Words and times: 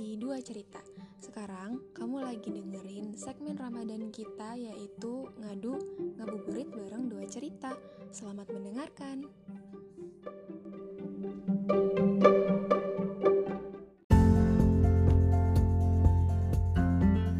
di 0.00 0.16
Dua 0.16 0.40
Cerita. 0.40 0.80
Sekarang 1.20 1.76
kamu 1.92 2.24
lagi 2.24 2.48
dengerin 2.48 3.12
segmen 3.20 3.52
Ramadan 3.52 4.08
kita 4.08 4.56
yaitu 4.56 5.28
Ngadu 5.36 5.76
Ngabuburit 6.16 6.72
bareng 6.72 7.12
Dua 7.12 7.28
Cerita. 7.28 7.76
Selamat 8.08 8.48
mendengarkan. 8.48 9.28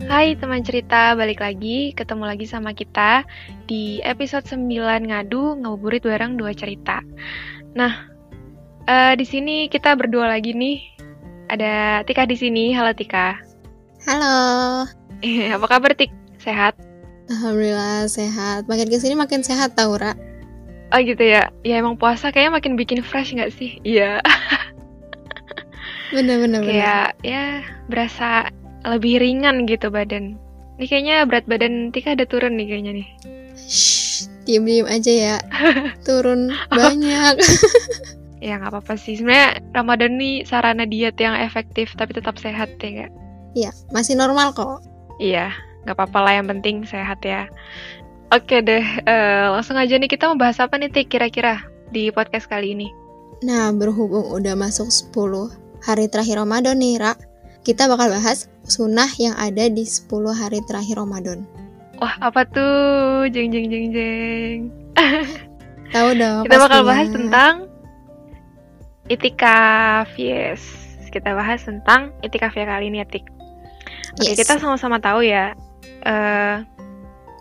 Hai 0.04 0.36
teman 0.36 0.60
cerita, 0.60 1.16
balik 1.16 1.40
lagi, 1.40 1.96
ketemu 1.96 2.28
lagi 2.28 2.44
sama 2.44 2.76
kita 2.76 3.24
di 3.64 4.04
episode 4.04 4.44
9 4.44 5.08
Ngadu 5.08 5.64
Ngabuburit 5.64 6.04
bareng 6.04 6.36
Dua 6.36 6.52
Cerita. 6.52 7.00
Nah, 7.72 8.04
uh, 8.84 9.16
di 9.16 9.24
sini 9.24 9.72
kita 9.72 9.96
berdua 9.96 10.28
lagi 10.28 10.52
nih 10.52 10.99
ada 11.50 12.06
Tika 12.06 12.30
di 12.30 12.38
sini. 12.38 12.70
Halo 12.70 12.94
Tika. 12.94 13.34
Halo. 14.06 14.86
Eh, 15.20 15.50
apa 15.50 15.66
kabar 15.66 15.92
Tik? 15.98 16.14
Sehat? 16.38 16.78
Alhamdulillah 17.26 18.06
sehat. 18.06 18.70
Makin 18.70 18.88
ke 18.88 18.98
sini 19.02 19.18
makin 19.18 19.42
sehat 19.42 19.74
tau 19.74 19.98
Ra. 19.98 20.14
Oh 20.94 20.98
gitu 21.02 21.20
ya. 21.20 21.50
Ya 21.66 21.82
emang 21.82 21.98
puasa 21.98 22.30
kayaknya 22.30 22.62
makin 22.62 22.74
bikin 22.78 23.02
fresh 23.02 23.34
nggak 23.34 23.50
sih? 23.54 23.78
Iya. 23.86 24.22
Bener-bener. 26.10 26.66
Kayak 26.66 27.18
ya 27.22 27.62
berasa 27.86 28.50
lebih 28.86 29.22
ringan 29.22 29.66
gitu 29.66 29.90
badan. 29.90 30.38
Ini 30.80 30.86
kayaknya 30.86 31.16
berat 31.26 31.46
badan 31.50 31.90
Tika 31.90 32.14
ada 32.14 32.26
turun 32.26 32.56
nih 32.58 32.66
kayaknya 32.66 32.92
nih. 33.02 33.08
Shh, 33.54 34.26
diem-diem 34.46 34.86
aja 34.88 35.12
ya. 35.12 35.36
turun 36.06 36.50
banyak. 36.72 37.34
ya 38.40 38.56
nggak 38.56 38.72
apa-apa 38.72 38.96
sih. 38.96 39.20
Sebenarnya 39.20 39.60
Ramadan 39.76 40.16
nih 40.16 40.44
sarana 40.48 40.84
diet 40.88 41.16
yang 41.20 41.36
efektif 41.36 41.92
tapi 41.94 42.16
tetap 42.16 42.40
sehat 42.40 42.76
ya 42.80 42.88
nggak? 42.88 43.12
Iya 43.54 43.70
masih 43.92 44.16
normal 44.16 44.56
kok. 44.56 44.82
Iya 45.20 45.52
nggak 45.84 45.96
apa-apa 45.96 46.18
lah 46.24 46.32
yang 46.40 46.48
penting 46.48 46.82
sehat 46.84 47.20
ya. 47.24 47.46
Oke 48.30 48.62
deh 48.62 48.84
uh, 49.06 49.54
langsung 49.54 49.76
aja 49.76 49.96
nih 49.98 50.08
kita 50.08 50.30
mau 50.30 50.38
bahas 50.38 50.62
apa 50.62 50.78
nih 50.78 50.90
Tik 50.90 51.12
kira-kira 51.12 51.60
di 51.92 52.08
podcast 52.10 52.48
kali 52.48 52.72
ini? 52.74 52.88
Nah 53.44 53.72
berhubung 53.74 54.30
udah 54.32 54.54
masuk 54.54 54.88
10 54.88 55.84
hari 55.84 56.06
terakhir 56.06 56.38
Ramadan 56.38 56.78
nih 56.78 57.00
Ra 57.00 57.12
kita 57.60 57.88
bakal 57.92 58.08
bahas 58.08 58.48
sunnah 58.64 59.08
yang 59.20 59.36
ada 59.36 59.68
di 59.68 59.84
10 59.84 60.08
hari 60.32 60.64
terakhir 60.64 60.96
Ramadan. 60.96 61.44
Wah 62.00 62.16
apa 62.24 62.48
tuh? 62.48 63.28
Jeng 63.28 63.52
jeng 63.52 63.68
jeng 63.68 63.86
jeng. 63.92 64.58
Tahu 65.92 66.08
dong 66.16 66.42
kita 66.48 66.56
bakal 66.56 66.80
bahas 66.86 67.08
tentang 67.12 67.69
Itikaf, 69.10 70.14
yes. 70.14 70.62
Kita 71.10 71.34
bahas 71.34 71.66
tentang 71.66 72.14
itikaf 72.22 72.54
ya 72.54 72.62
kali 72.62 72.94
ini, 72.94 73.02
Etik. 73.02 73.26
Oke, 74.14 74.30
yes. 74.30 74.38
kita 74.38 74.62
sama-sama 74.62 75.02
tahu 75.02 75.26
ya, 75.26 75.58
uh, 76.06 76.62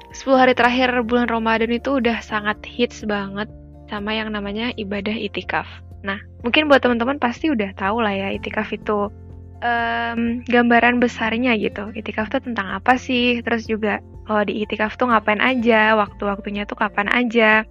10 0.10 0.42
hari 0.42 0.58
terakhir 0.58 0.90
bulan 1.06 1.30
Ramadan 1.30 1.70
itu 1.70 2.02
udah 2.02 2.18
sangat 2.26 2.58
hits 2.66 3.06
banget 3.06 3.46
sama 3.94 4.18
yang 4.18 4.34
namanya 4.34 4.74
ibadah 4.82 5.14
itikaf. 5.14 5.70
Nah, 6.02 6.18
mungkin 6.42 6.66
buat 6.66 6.82
teman-teman 6.82 7.22
pasti 7.22 7.54
udah 7.54 7.70
tahu 7.78 8.02
lah 8.02 8.18
ya 8.18 8.34
itikaf 8.34 8.74
itu 8.74 9.14
um, 9.62 10.42
gambaran 10.50 10.98
besarnya 10.98 11.54
gitu. 11.62 11.94
Itikaf 11.94 12.34
tuh 12.34 12.42
tentang 12.42 12.74
apa 12.74 12.98
sih? 12.98 13.46
Terus 13.46 13.70
juga 13.70 14.02
kalau 14.26 14.46
di 14.46 14.66
itikaf 14.66 14.98
tuh 14.98 15.14
ngapain 15.14 15.42
aja, 15.42 15.94
waktu-waktunya 15.94 16.66
tuh 16.66 16.82
kapan 16.82 17.10
aja. 17.14 17.66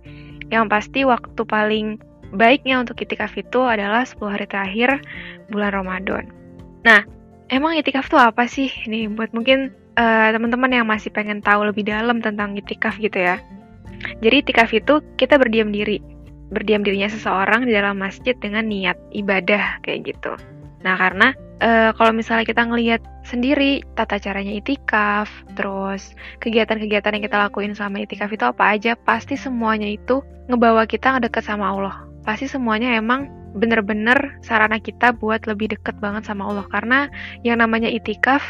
Yang 0.48 0.64
pasti 0.70 1.00
waktu 1.02 1.42
paling 1.42 1.98
baiknya 2.32 2.80
untuk 2.80 3.00
itikaf 3.00 3.32
itu 3.36 3.64
adalah 3.64 4.04
10 4.04 4.20
hari 4.28 4.46
terakhir 4.48 5.00
bulan 5.48 5.72
Ramadan. 5.72 6.24
Nah, 6.84 7.04
emang 7.48 7.76
itikaf 7.76 8.08
itu 8.08 8.18
apa 8.20 8.44
sih? 8.44 8.68
Nih, 8.88 9.08
buat 9.08 9.32
mungkin 9.32 9.72
uh, 9.96 10.28
teman-teman 10.32 10.70
yang 10.72 10.86
masih 10.86 11.12
pengen 11.12 11.40
tahu 11.40 11.64
lebih 11.68 11.88
dalam 11.88 12.20
tentang 12.20 12.54
itikaf 12.56 13.00
gitu 13.00 13.16
ya. 13.18 13.40
Jadi 14.22 14.46
itikaf 14.46 14.70
itu 14.70 15.02
kita 15.18 15.40
berdiam 15.40 15.74
diri, 15.74 15.98
berdiam 16.52 16.84
dirinya 16.84 17.10
seseorang 17.10 17.66
di 17.66 17.74
dalam 17.74 17.98
masjid 17.98 18.36
dengan 18.38 18.68
niat 18.68 18.96
ibadah 19.10 19.82
kayak 19.82 20.14
gitu. 20.14 20.32
Nah, 20.86 20.94
karena 20.94 21.34
uh, 21.58 21.90
kalau 21.98 22.14
misalnya 22.14 22.46
kita 22.46 22.62
ngelihat 22.62 23.02
sendiri 23.26 23.82
tata 23.98 24.22
caranya 24.22 24.54
itikaf, 24.54 25.26
terus 25.58 26.14
kegiatan-kegiatan 26.38 27.18
yang 27.18 27.24
kita 27.26 27.36
lakuin 27.50 27.74
selama 27.74 28.06
itikaf 28.06 28.30
itu 28.30 28.46
apa 28.46 28.78
aja, 28.78 28.94
pasti 28.94 29.34
semuanya 29.34 29.90
itu 29.90 30.22
ngebawa 30.46 30.86
kita 30.86 31.18
ngedeket 31.18 31.42
sama 31.44 31.74
Allah 31.74 32.07
pasti 32.26 32.50
semuanya 32.50 32.96
emang 32.98 33.30
bener-bener 33.56 34.38
sarana 34.44 34.76
kita 34.78 35.16
buat 35.16 35.48
lebih 35.48 35.74
deket 35.74 35.96
banget 35.98 36.28
sama 36.28 36.48
Allah. 36.48 36.66
Karena 36.68 36.98
yang 37.42 37.60
namanya 37.62 37.88
itikaf 37.88 38.42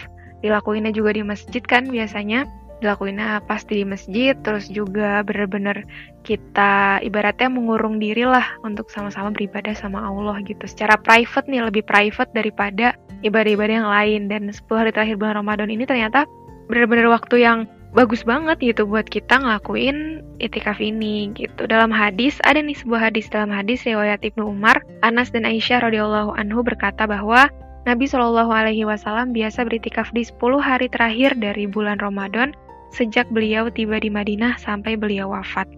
dilakuinnya 0.45 0.91
juga 0.95 1.15
di 1.15 1.23
masjid 1.25 1.62
kan 1.62 1.89
biasanya. 1.89 2.47
Dilakuinnya 2.79 3.43
pasti 3.51 3.83
di 3.83 3.87
masjid 3.87 4.39
terus 4.39 4.71
juga 4.71 5.27
bener-bener 5.27 5.83
kita 6.23 7.03
ibaratnya 7.03 7.51
mengurung 7.51 7.99
diri 7.99 8.23
lah 8.23 8.55
untuk 8.62 8.87
sama-sama 8.87 9.34
beribadah 9.34 9.75
sama 9.75 9.99
Allah 9.99 10.39
gitu. 10.47 10.62
Secara 10.62 10.95
private 10.95 11.50
nih 11.50 11.67
lebih 11.67 11.83
private 11.83 12.31
daripada 12.31 12.95
ibadah-ibadah 13.27 13.75
yang 13.83 13.91
lain. 13.91 14.21
Dan 14.31 14.43
10 14.55 14.62
hari 14.79 14.95
terakhir 14.95 15.19
bulan 15.19 15.43
Ramadan 15.43 15.75
ini 15.75 15.91
ternyata 15.91 16.23
bener-bener 16.71 17.11
waktu 17.11 17.43
yang 17.43 17.67
bagus 17.97 18.21
banget 18.25 18.60
gitu 18.60 18.84
buat 18.84 19.09
kita 19.09 19.41
ngelakuin 19.41 20.21
itikaf 20.38 20.76
ini 20.78 21.32
gitu. 21.32 21.65
Dalam 21.65 21.88
hadis 21.88 22.37
ada 22.44 22.60
nih 22.60 22.76
sebuah 22.76 23.10
hadis 23.10 23.26
dalam 23.32 23.49
hadis 23.49 23.84
riwayat 23.88 24.21
Ibnu 24.21 24.44
Umar, 24.44 24.84
Anas 25.00 25.32
dan 25.32 25.49
Aisyah 25.49 25.88
radhiyallahu 25.88 26.37
anhu 26.37 26.60
berkata 26.60 27.09
bahwa 27.09 27.49
Nabi 27.88 28.04
Shallallahu 28.04 28.53
alaihi 28.53 28.84
wasallam 28.84 29.32
biasa 29.32 29.65
beritikaf 29.65 30.12
di 30.12 30.21
10 30.21 30.60
hari 30.60 30.93
terakhir 30.93 31.32
dari 31.41 31.65
bulan 31.65 31.97
Ramadan 31.97 32.53
sejak 32.93 33.28
beliau 33.32 33.72
tiba 33.72 33.97
di 33.97 34.12
Madinah 34.12 34.60
sampai 34.60 34.97
beliau 34.97 35.32
wafat. 35.32 35.69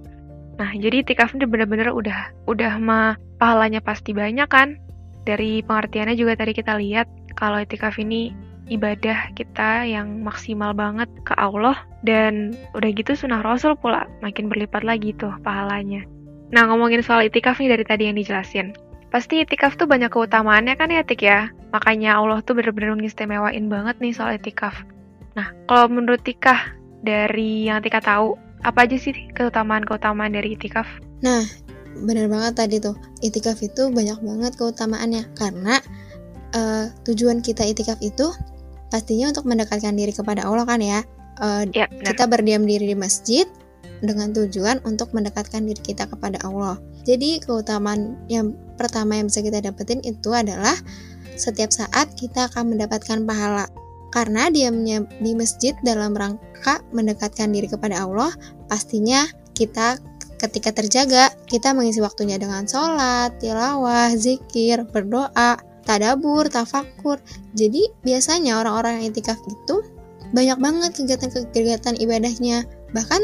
Nah, 0.59 0.71
jadi 0.77 1.07
itikaf 1.07 1.33
ini 1.33 1.47
benar-benar 1.47 1.95
udah 1.95 2.35
udah 2.51 2.77
mah 2.83 3.15
pahalanya 3.39 3.79
pasti 3.81 4.11
banyak 4.11 4.51
kan? 4.51 4.77
Dari 5.25 5.63
pengertiannya 5.63 6.19
juga 6.19 6.35
tadi 6.37 6.53
kita 6.53 6.77
lihat 6.77 7.07
kalau 7.39 7.63
itikaf 7.63 7.97
ini 8.03 8.35
ibadah 8.71 9.35
kita 9.35 9.85
yang 9.85 10.23
maksimal 10.23 10.71
banget 10.73 11.11
ke 11.27 11.35
Allah 11.37 11.75
dan 12.07 12.55
udah 12.73 12.91
gitu 12.95 13.19
sunnah 13.19 13.43
Rasul 13.43 13.75
pula 13.77 14.07
makin 14.23 14.47
berlipat 14.47 14.87
lagi 14.87 15.13
tuh 15.19 15.35
pahalanya. 15.43 16.07
Nah 16.55 16.71
ngomongin 16.71 17.03
soal 17.03 17.27
itikaf 17.27 17.59
nih 17.59 17.75
dari 17.75 17.85
tadi 17.85 18.03
yang 18.07 18.17
dijelasin. 18.17 18.73
Pasti 19.11 19.43
itikaf 19.43 19.75
tuh 19.75 19.91
banyak 19.91 20.09
keutamaannya 20.09 20.79
kan 20.79 20.89
ya 20.95 21.03
Tik 21.03 21.23
ya? 21.27 21.51
Makanya 21.75 22.23
Allah 22.23 22.39
tuh 22.47 22.55
bener-bener 22.55 22.95
mengistimewain 22.95 23.67
banget 23.67 23.99
nih 23.99 24.15
soal 24.15 24.39
itikaf. 24.39 24.87
Nah 25.35 25.51
kalau 25.67 25.91
menurut 25.91 26.23
Tika 26.23 26.75
dari 27.03 27.67
yang 27.67 27.83
Tika 27.83 27.99
tahu, 27.99 28.39
apa 28.63 28.87
aja 28.87 28.95
sih 28.99 29.15
keutamaan-keutamaan 29.35 30.31
dari 30.31 30.55
itikaf? 30.55 30.87
Nah 31.27 31.43
bener 31.91 32.31
banget 32.31 32.55
tadi 32.55 32.79
tuh, 32.79 32.95
itikaf 33.19 33.59
itu 33.67 33.91
banyak 33.91 34.19
banget 34.23 34.55
keutamaannya 34.55 35.27
karena 35.35 35.83
uh, 36.55 36.87
tujuan 37.07 37.43
kita 37.43 37.67
itikaf 37.67 37.99
itu 37.99 38.31
pastinya 38.91 39.31
untuk 39.31 39.47
mendekatkan 39.47 39.95
diri 39.95 40.13
kepada 40.13 40.45
Allah 40.45 40.67
kan 40.67 40.83
ya. 40.83 41.01
Uh, 41.41 41.65
ya 41.73 41.89
kita 41.89 42.29
berdiam 42.29 42.69
diri 42.69 42.93
di 42.93 42.97
masjid 42.99 43.49
dengan 44.05 44.33
tujuan 44.37 44.85
untuk 44.85 45.15
mendekatkan 45.17 45.65
diri 45.65 45.81
kita 45.81 46.05
kepada 46.05 46.37
Allah. 46.45 46.77
Jadi 47.09 47.41
keutamaan 47.41 48.21
yang 48.29 48.53
pertama 48.77 49.17
yang 49.17 49.33
bisa 49.33 49.41
kita 49.41 49.65
dapetin 49.65 50.05
itu 50.05 50.37
adalah 50.37 50.77
setiap 51.41 51.73
saat 51.73 52.13
kita 52.17 52.53
akan 52.53 52.77
mendapatkan 52.77 53.25
pahala. 53.25 53.65
Karena 54.11 54.51
diamnya 54.51 55.07
di 55.23 55.33
masjid 55.39 55.73
dalam 55.87 56.13
rangka 56.13 56.83
mendekatkan 56.91 57.55
diri 57.55 57.71
kepada 57.71 58.05
Allah, 58.05 58.35
pastinya 58.67 59.23
kita 59.55 60.03
ketika 60.41 60.73
terjaga, 60.73 61.31
kita 61.47 61.77
mengisi 61.77 62.01
waktunya 62.01 62.41
dengan 62.41 62.65
sholat, 62.65 63.37
tilawah, 63.39 64.11
zikir, 64.17 64.83
berdoa, 64.89 65.61
tadabur, 65.85 66.47
tafakur. 66.49 67.19
Jadi 67.57 67.89
biasanya 68.05 68.61
orang-orang 68.61 69.01
yang 69.01 69.15
itikaf 69.15 69.39
itu 69.49 69.83
banyak 70.31 70.59
banget 70.61 70.91
kegiatan-kegiatan 70.99 71.99
ibadahnya. 71.99 72.67
Bahkan 72.95 73.23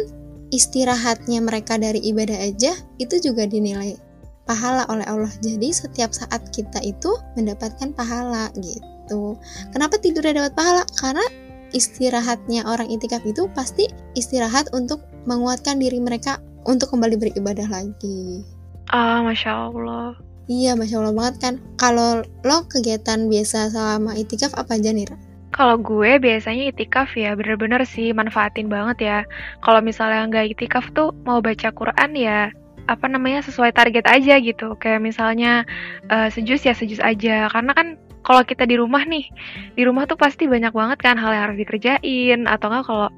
istirahatnya 0.54 1.42
mereka 1.42 1.78
dari 1.78 1.98
ibadah 2.02 2.38
aja 2.38 2.74
itu 3.02 3.18
juga 3.18 3.46
dinilai 3.46 3.98
pahala 4.46 4.86
oleh 4.88 5.04
Allah. 5.06 5.32
Jadi 5.42 5.74
setiap 5.74 6.14
saat 6.14 6.54
kita 6.54 6.78
itu 6.82 7.18
mendapatkan 7.34 7.90
pahala 7.92 8.50
gitu. 8.58 9.34
Kenapa 9.74 9.98
tidur 9.98 10.22
dapat 10.22 10.54
pahala? 10.54 10.86
Karena 10.98 11.26
istirahatnya 11.74 12.62
orang 12.66 12.88
itikaf 12.88 13.26
itu 13.26 13.50
pasti 13.52 13.90
istirahat 14.14 14.70
untuk 14.70 15.02
menguatkan 15.26 15.82
diri 15.82 15.98
mereka 15.98 16.38
untuk 16.66 16.94
kembali 16.94 17.18
beribadah 17.18 17.66
lagi. 17.66 18.46
Ah, 18.94 19.22
masya 19.26 19.70
Allah. 19.70 20.14
Iya, 20.46 20.78
Masya 20.78 21.02
Allah 21.02 21.14
banget 21.14 21.36
kan. 21.42 21.54
Kalau 21.74 22.22
lo 22.46 22.58
kegiatan 22.70 23.26
biasa 23.26 23.74
selama 23.74 24.14
itikaf 24.14 24.54
apa 24.54 24.78
aja 24.78 24.94
nih, 24.94 25.10
Kalau 25.50 25.80
gue 25.80 26.20
biasanya 26.22 26.70
itikaf 26.70 27.16
ya 27.18 27.34
bener-bener 27.34 27.82
sih 27.82 28.14
manfaatin 28.14 28.70
banget 28.70 28.98
ya. 29.02 29.18
Kalau 29.64 29.82
misalnya 29.82 30.28
nggak 30.30 30.46
itikaf 30.54 30.92
tuh 30.94 31.10
mau 31.26 31.42
baca 31.42 31.72
Quran 31.74 32.10
ya 32.14 32.52
apa 32.86 33.06
namanya 33.10 33.42
sesuai 33.42 33.74
target 33.74 34.06
aja 34.06 34.38
gitu. 34.38 34.78
Kayak 34.78 35.02
misalnya 35.02 35.66
uh, 36.12 36.30
sejus 36.30 36.62
ya 36.62 36.76
sejus 36.76 37.02
aja. 37.02 37.50
Karena 37.50 37.72
kan 37.74 37.98
kalau 38.22 38.42
kita 38.46 38.68
di 38.70 38.78
rumah 38.78 39.02
nih, 39.02 39.26
di 39.74 39.82
rumah 39.82 40.06
tuh 40.06 40.18
pasti 40.18 40.46
banyak 40.46 40.70
banget 40.70 40.98
kan 41.02 41.18
hal 41.18 41.30
yang 41.34 41.44
harus 41.50 41.58
dikerjain 41.58 42.46
atau 42.46 42.66
enggak 42.70 42.84
kalau 42.86 43.08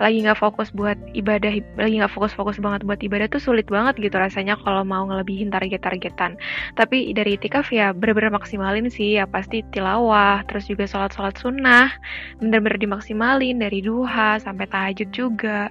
lagi 0.00 0.24
nggak 0.24 0.38
fokus 0.38 0.70
buat 0.74 0.98
ibadah 1.14 1.52
lagi 1.78 1.94
nggak 2.00 2.12
fokus-fokus 2.12 2.58
banget 2.58 2.82
buat 2.82 3.00
ibadah 3.00 3.26
tuh 3.30 3.42
sulit 3.42 3.66
banget 3.70 3.98
gitu 3.98 4.16
rasanya 4.16 4.58
kalau 4.62 4.82
mau 4.82 5.06
ngelebihin 5.06 5.50
target-targetan. 5.50 6.38
Tapi 6.74 7.12
dari 7.14 7.36
itikaf 7.38 7.70
ya 7.70 7.94
bener-bener 7.94 8.34
maksimalin 8.34 8.90
sih 8.90 9.18
ya 9.20 9.24
pasti 9.28 9.62
tilawah 9.70 10.42
terus 10.50 10.66
juga 10.70 10.88
sholat-sholat 10.88 11.36
sunnah 11.38 11.90
bener-bener 12.42 12.78
dimaksimalin 12.78 13.60
dari 13.60 13.82
duha 13.84 14.38
sampai 14.42 14.66
tahajud 14.70 15.08
juga. 15.14 15.70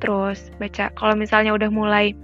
Terus 0.00 0.52
baca 0.60 0.92
kalau 0.96 1.14
misalnya 1.16 1.54
udah 1.56 1.70
mulai 1.72 2.16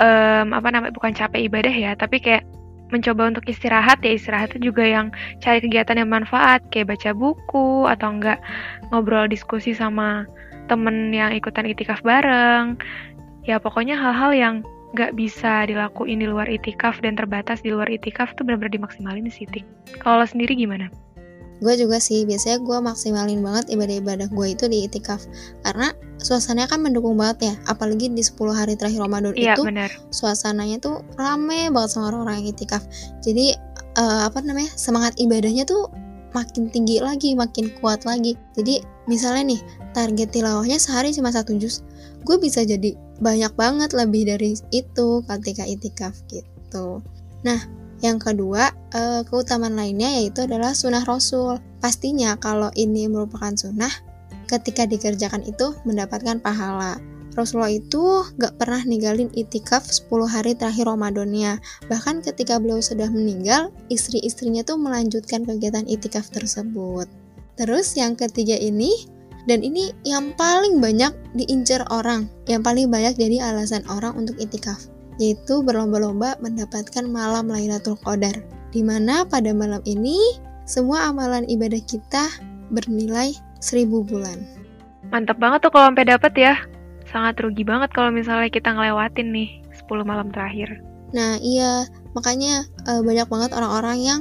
um, 0.00 0.56
apa 0.56 0.68
namanya 0.72 0.96
bukan 0.96 1.12
capek 1.12 1.46
ibadah 1.46 1.72
ya 1.72 1.92
tapi 1.94 2.18
kayak 2.18 2.42
mencoba 2.90 3.30
untuk 3.30 3.46
istirahat 3.46 4.02
ya 4.02 4.18
istirahatnya 4.18 4.58
juga 4.58 4.82
yang 4.82 5.14
cari 5.38 5.62
kegiatan 5.62 6.02
yang 6.02 6.10
manfaat 6.10 6.58
kayak 6.74 6.90
baca 6.90 7.14
buku 7.14 7.86
atau 7.86 8.08
enggak 8.10 8.42
ngobrol 8.90 9.30
diskusi 9.30 9.70
sama 9.70 10.26
temen 10.70 11.10
yang 11.10 11.34
ikutan 11.34 11.66
itikaf 11.66 11.98
bareng 12.06 12.78
ya 13.42 13.58
pokoknya 13.58 13.98
hal-hal 13.98 14.30
yang 14.30 14.54
nggak 14.94 15.14
bisa 15.18 15.66
dilakuin 15.66 16.22
di 16.22 16.26
luar 16.26 16.46
itikaf 16.46 16.98
dan 17.02 17.18
terbatas 17.18 17.62
di 17.62 17.74
luar 17.74 17.90
itikaf 17.90 18.34
tuh 18.38 18.42
benar-benar 18.46 18.74
dimaksimalin 18.74 19.26
sih 19.30 19.46
Tik. 19.46 19.62
Kalau 20.02 20.26
sendiri 20.26 20.54
gimana? 20.58 20.90
gue 21.60 21.74
juga 21.76 22.00
sih 22.00 22.24
biasanya 22.24 22.64
gue 22.64 22.78
maksimalin 22.80 23.40
banget 23.44 23.68
ibadah-ibadah 23.76 24.32
gue 24.32 24.46
itu 24.48 24.64
di 24.66 24.88
itikaf 24.88 25.20
karena 25.60 25.92
suasananya 26.16 26.72
kan 26.72 26.80
mendukung 26.80 27.20
banget 27.20 27.52
ya 27.52 27.54
apalagi 27.68 28.08
di 28.08 28.24
10 28.24 28.40
hari 28.56 28.74
terakhir 28.80 29.04
Ramadan 29.04 29.36
iya, 29.36 29.54
itu 29.54 29.68
bener. 29.68 29.92
suasananya 30.08 30.80
tuh 30.80 31.04
rame 31.20 31.68
banget 31.68 31.90
sama 31.92 32.12
orang-orang 32.12 32.44
yang 32.44 32.56
itikaf 32.56 32.82
jadi 33.20 33.60
uh, 34.00 34.32
apa 34.32 34.40
namanya 34.40 34.72
semangat 34.72 35.12
ibadahnya 35.20 35.68
tuh 35.68 35.92
makin 36.32 36.70
tinggi 36.70 37.02
lagi 37.02 37.34
makin 37.34 37.70
kuat 37.78 38.06
lagi 38.06 38.38
jadi 38.54 38.82
misalnya 39.10 39.54
nih 39.56 39.60
target 39.92 40.28
tilawahnya 40.30 40.78
sehari 40.78 41.10
cuma 41.10 41.34
satu 41.34 41.56
juz 41.58 41.82
gue 42.22 42.36
bisa 42.38 42.62
jadi 42.62 42.94
banyak 43.20 43.52
banget 43.56 43.90
lebih 43.92 44.28
dari 44.28 44.54
itu 44.70 45.08
ketika 45.26 45.64
itikaf 45.66 46.14
gitu 46.30 47.02
nah 47.42 47.58
yang 48.00 48.16
kedua, 48.16 48.72
uh, 48.96 49.20
keutamaan 49.28 49.76
lainnya 49.76 50.08
yaitu 50.20 50.48
adalah 50.48 50.72
sunnah 50.72 51.04
Rasul. 51.04 51.60
Pastinya 51.84 52.32
kalau 52.40 52.72
ini 52.72 53.04
merupakan 53.12 53.52
sunnah, 53.52 53.92
ketika 54.48 54.88
dikerjakan 54.88 55.44
itu 55.44 55.76
mendapatkan 55.84 56.40
pahala. 56.40 56.96
Rasulullah 57.38 57.70
itu 57.70 58.26
gak 58.38 58.58
pernah 58.58 58.82
ninggalin 58.82 59.30
itikaf 59.34 59.86
10 59.86 60.10
hari 60.26 60.52
terakhir 60.58 60.90
Ramadannya. 60.90 61.62
Bahkan 61.86 62.26
ketika 62.26 62.58
beliau 62.58 62.82
sudah 62.82 63.06
meninggal, 63.06 63.70
istri-istrinya 63.92 64.66
tuh 64.66 64.78
melanjutkan 64.78 65.46
kegiatan 65.46 65.86
itikaf 65.86 66.30
tersebut. 66.34 67.06
Terus 67.54 67.94
yang 67.94 68.18
ketiga 68.18 68.58
ini, 68.58 69.06
dan 69.46 69.62
ini 69.62 69.94
yang 70.02 70.34
paling 70.34 70.82
banyak 70.82 71.14
diincar 71.38 71.86
orang, 71.88 72.26
yang 72.50 72.66
paling 72.66 72.90
banyak 72.90 73.14
jadi 73.14 73.52
alasan 73.52 73.86
orang 73.86 74.16
untuk 74.18 74.36
itikaf 74.36 74.90
yaitu 75.20 75.60
berlomba-lomba 75.60 76.40
mendapatkan 76.40 77.04
malam 77.04 77.52
Lailatul 77.52 78.00
Qadar, 78.00 78.40
di 78.72 78.80
mana 78.80 79.28
pada 79.28 79.52
malam 79.52 79.84
ini 79.84 80.16
semua 80.64 81.12
amalan 81.12 81.44
ibadah 81.44 81.78
kita 81.84 82.24
bernilai 82.72 83.36
seribu 83.60 84.00
bulan. 84.00 84.40
Mantap 85.12 85.36
banget 85.36 85.68
tuh 85.68 85.70
kalau 85.76 85.92
sampai 85.92 86.08
dapet 86.08 86.32
ya. 86.40 86.56
Sangat 87.10 87.42
rugi 87.42 87.66
banget 87.66 87.90
kalau 87.90 88.14
misalnya 88.14 88.46
kita 88.48 88.70
ngelewatin 88.70 89.34
nih 89.34 89.60
10 89.86 90.06
malam 90.06 90.30
terakhir. 90.30 90.78
Nah 91.10 91.36
iya, 91.42 91.90
makanya 92.14 92.62
e, 92.86 93.02
banyak 93.02 93.26
banget 93.26 93.50
orang-orang 93.50 93.98
yang 93.98 94.20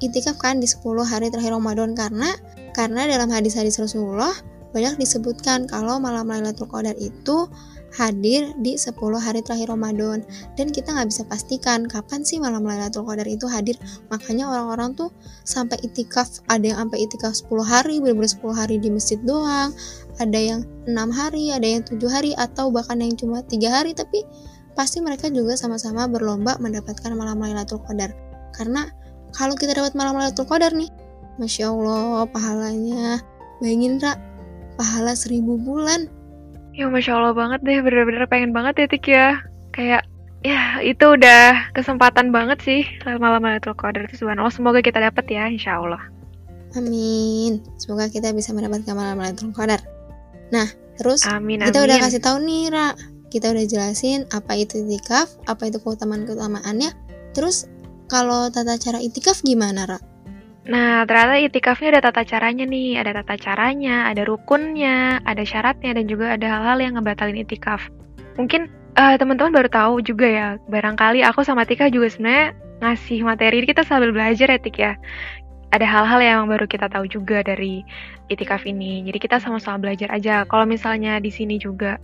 itikaf 0.00 0.40
kan 0.40 0.56
di 0.58 0.68
10 0.68 0.80
hari 1.04 1.28
terakhir 1.28 1.52
Ramadan 1.52 1.92
karena 1.92 2.32
karena 2.72 3.04
dalam 3.04 3.28
hadis-hadis 3.28 3.76
Rasulullah 3.76 4.32
banyak 4.72 4.96
disebutkan 4.96 5.68
kalau 5.68 6.00
malam 6.00 6.30
Lailatul 6.30 6.70
Qadar 6.70 6.96
itu 6.96 7.50
hadir 7.94 8.54
di 8.62 8.78
10 8.78 8.94
hari 9.18 9.42
terakhir 9.42 9.70
Ramadan. 9.72 10.22
Dan 10.54 10.70
kita 10.70 10.94
nggak 10.94 11.08
bisa 11.10 11.22
pastikan 11.26 11.86
kapan 11.90 12.22
sih 12.22 12.38
malam 12.38 12.62
Lailatul 12.62 13.06
Qadar 13.06 13.26
itu 13.26 13.50
hadir. 13.50 13.76
Makanya 14.12 14.46
orang-orang 14.46 14.94
tuh 14.94 15.10
sampai 15.42 15.78
itikaf 15.82 16.42
ada 16.46 16.62
yang 16.62 16.78
sampai 16.78 16.98
itikaf 17.06 17.34
10 17.34 17.66
hari 17.66 17.94
bener-bener 17.98 18.30
10 18.30 18.54
hari 18.54 18.76
di 18.78 18.88
masjid 18.92 19.18
doang. 19.26 19.74
Ada 20.20 20.38
yang 20.38 20.60
enam 20.86 21.08
hari 21.10 21.50
ada 21.50 21.64
yang 21.64 21.82
tujuh 21.82 22.10
hari 22.10 22.36
atau 22.36 22.68
bahkan 22.70 23.00
yang 23.00 23.16
cuma 23.18 23.42
tiga 23.42 23.72
hari. 23.72 23.96
Tapi 23.96 24.22
pasti 24.78 25.02
mereka 25.02 25.26
juga 25.32 25.58
sama-sama 25.58 26.06
berlomba 26.06 26.56
mendapatkan 26.62 27.10
malam 27.16 27.42
Lailatul 27.42 27.82
Qadar. 27.88 28.14
Karena 28.54 28.86
kalau 29.34 29.58
kita 29.58 29.74
dapat 29.74 29.98
malam 29.98 30.18
Lailatul 30.18 30.46
Qadar 30.46 30.70
nih 30.76 30.90
Masya 31.40 31.72
Allah 31.72 32.28
pahalanya. 32.30 33.18
Bayangin 33.60 34.00
Ra 34.00 34.16
pahala 34.80 35.12
seribu 35.12 35.60
bulan 35.60 36.08
Ya 36.80 36.88
Masya 36.88 37.12
Allah 37.12 37.36
banget 37.36 37.60
deh, 37.60 37.76
bener-bener 37.84 38.24
pengen 38.24 38.56
banget 38.56 38.80
ya 38.80 38.86
Tik 38.88 39.04
ya. 39.04 39.28
Kayak, 39.76 40.08
ya 40.40 40.80
itu 40.80 41.04
udah 41.12 41.68
kesempatan 41.76 42.32
banget 42.32 42.56
sih 42.64 42.88
malam 43.20 43.44
Lailatul 43.44 43.76
Qadar 43.76 44.08
itu 44.08 44.24
subhanallah. 44.24 44.48
Semoga 44.48 44.80
kita 44.80 44.96
dapat 44.96 45.28
ya, 45.28 45.44
insya 45.44 45.76
Allah. 45.76 46.00
Amin. 46.80 47.60
Semoga 47.76 48.08
kita 48.08 48.32
bisa 48.32 48.56
mendapatkan 48.56 48.96
malam 48.96 49.20
Lailatul 49.20 49.52
Qadar. 49.52 49.84
Nah, 50.56 50.72
terus 50.96 51.28
amin, 51.28 51.60
kita 51.60 51.84
amin. 51.84 51.86
udah 51.92 51.96
kasih 52.00 52.20
tahu 52.24 52.36
nih, 52.48 52.72
Ra. 52.72 52.96
Kita 53.28 53.52
udah 53.52 53.64
jelasin 53.68 54.24
apa 54.32 54.56
itu 54.56 54.80
itikaf, 54.80 55.36
apa 55.44 55.68
itu 55.68 55.84
keutamaan-keutamaannya. 55.84 56.96
Terus 57.36 57.68
kalau 58.08 58.48
tata 58.48 58.80
cara 58.80 59.04
itikaf 59.04 59.44
gimana, 59.44 59.84
Ra? 59.84 60.00
Nah, 60.70 61.02
ternyata 61.02 61.34
itikafnya 61.42 61.98
ada 61.98 62.02
tata 62.08 62.22
caranya 62.22 62.62
nih, 62.62 63.02
ada 63.02 63.10
tata 63.18 63.34
caranya, 63.34 64.06
ada 64.06 64.22
rukunnya, 64.22 65.18
ada 65.26 65.42
syaratnya, 65.42 65.98
dan 65.98 66.06
juga 66.06 66.38
ada 66.38 66.46
hal-hal 66.46 66.78
yang 66.78 66.94
ngebatalin 66.94 67.42
itikaf. 67.42 67.90
Mungkin 68.38 68.70
uh, 68.94 69.18
teman-teman 69.18 69.50
baru 69.50 69.66
tahu 69.66 69.94
juga 70.06 70.30
ya, 70.30 70.48
barangkali 70.70 71.26
aku 71.26 71.42
sama 71.42 71.66
Tika 71.66 71.90
juga 71.90 72.06
sebenarnya 72.14 72.54
ngasih 72.86 73.18
materi 73.26 73.66
kita 73.66 73.82
sambil 73.82 74.14
belajar 74.14 74.46
ya 74.46 74.62
Tik 74.62 74.76
ya. 74.78 74.94
Ada 75.74 75.86
hal-hal 75.86 76.20
yang 76.22 76.40
baru 76.46 76.70
kita 76.70 76.86
tahu 76.86 77.10
juga 77.10 77.42
dari 77.42 77.82
itikaf 78.30 78.62
ini. 78.62 79.02
Jadi 79.10 79.18
kita 79.18 79.42
sama-sama 79.42 79.90
belajar 79.90 80.10
aja. 80.14 80.46
Kalau 80.46 80.66
misalnya 80.70 81.18
di 81.18 81.34
sini 81.34 81.58
juga 81.58 81.98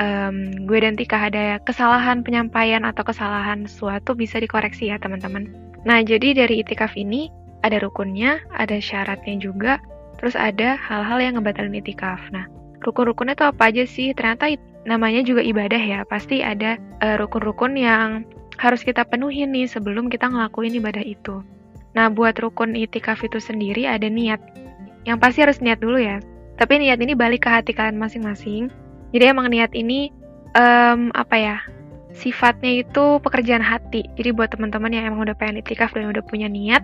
um, 0.00 0.52
gue 0.64 0.78
dan 0.80 0.96
Tika 0.96 1.28
ada 1.28 1.60
kesalahan 1.64 2.24
penyampaian 2.24 2.84
atau 2.84 3.04
kesalahan 3.04 3.68
sesuatu 3.68 4.16
bisa 4.16 4.40
dikoreksi 4.40 4.88
ya 4.88 4.96
teman-teman. 4.96 5.52
Nah, 5.84 6.00
jadi 6.00 6.32
dari 6.32 6.64
itikaf 6.64 6.96
ini 6.96 7.28
ada 7.66 7.82
rukunnya, 7.82 8.38
ada 8.54 8.78
syaratnya 8.78 9.36
juga, 9.42 9.82
terus 10.16 10.38
ada 10.38 10.78
hal-hal 10.78 11.18
yang 11.18 11.34
ngebatalin 11.36 11.76
itikaf. 11.76 12.22
Nah, 12.30 12.46
rukun-rukunnya 12.86 13.34
itu 13.34 13.46
apa 13.46 13.62
aja 13.68 13.84
sih? 13.84 14.14
Ternyata 14.14 14.54
namanya 14.86 15.26
juga 15.26 15.42
ibadah 15.42 15.82
ya, 15.82 16.00
pasti 16.06 16.40
ada 16.46 16.78
rukun 17.02 17.42
rukun-rukun 17.42 17.72
yang 17.74 18.08
harus 18.56 18.80
kita 18.80 19.04
penuhi 19.04 19.44
nih 19.44 19.68
sebelum 19.68 20.08
kita 20.08 20.30
ngelakuin 20.32 20.78
ibadah 20.80 21.04
itu. 21.04 21.44
Nah, 21.92 22.08
buat 22.08 22.36
rukun 22.40 22.72
itikaf 22.76 23.20
itu 23.24 23.36
sendiri 23.42 23.84
ada 23.84 24.06
niat. 24.08 24.40
Yang 25.04 25.18
pasti 25.20 25.38
harus 25.44 25.58
niat 25.60 25.80
dulu 25.80 26.00
ya. 26.00 26.20
Tapi 26.56 26.80
niat 26.80 27.00
ini 27.04 27.12
balik 27.12 27.44
ke 27.44 27.50
hati 27.52 27.76
kalian 27.76 28.00
masing-masing. 28.00 28.72
Jadi 29.12 29.24
emang 29.28 29.52
niat 29.52 29.72
ini 29.76 30.08
um, 30.56 31.12
apa 31.12 31.36
ya? 31.36 31.56
Sifatnya 32.16 32.80
itu 32.80 33.20
pekerjaan 33.20 33.60
hati. 33.60 34.08
Jadi 34.16 34.32
buat 34.32 34.48
teman-teman 34.48 34.88
yang 34.88 35.12
emang 35.12 35.28
udah 35.28 35.36
pengen 35.36 35.60
itikaf 35.60 35.92
dan 35.92 36.08
udah 36.08 36.24
punya 36.24 36.48
niat, 36.48 36.80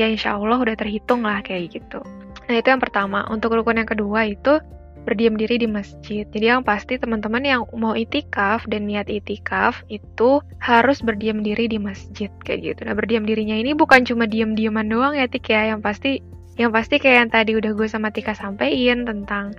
ya 0.00 0.08
insya 0.08 0.40
Allah 0.40 0.56
udah 0.56 0.76
terhitung 0.80 1.28
lah 1.28 1.44
kayak 1.44 1.76
gitu. 1.76 2.00
Nah 2.48 2.54
itu 2.56 2.68
yang 2.72 2.80
pertama. 2.80 3.28
Untuk 3.28 3.52
rukun 3.52 3.78
yang 3.84 3.90
kedua 3.90 4.24
itu 4.24 4.58
berdiam 5.04 5.36
diri 5.36 5.60
di 5.60 5.68
masjid. 5.68 6.24
Jadi 6.28 6.46
yang 6.48 6.64
pasti 6.64 6.96
teman-teman 6.96 7.44
yang 7.44 7.60
mau 7.76 7.92
itikaf 7.92 8.64
dan 8.68 8.88
niat 8.88 9.08
itikaf 9.08 9.84
itu 9.92 10.40
harus 10.60 11.00
berdiam 11.00 11.40
diri 11.44 11.68
di 11.68 11.76
masjid 11.76 12.32
kayak 12.44 12.60
gitu. 12.64 12.80
Nah 12.88 12.96
berdiam 12.96 13.24
dirinya 13.24 13.56
ini 13.56 13.76
bukan 13.76 14.04
cuma 14.08 14.24
diam-diaman 14.24 14.88
doang 14.88 15.14
ya 15.16 15.28
Tik 15.28 15.52
ya. 15.52 15.76
Yang 15.76 15.80
pasti 15.84 16.12
yang 16.60 16.76
pasti 16.76 17.00
kayak 17.00 17.16
yang 17.16 17.30
tadi 17.32 17.52
udah 17.56 17.72
gue 17.72 17.88
sama 17.88 18.12
Tika 18.12 18.36
sampein 18.36 19.08
tentang 19.08 19.56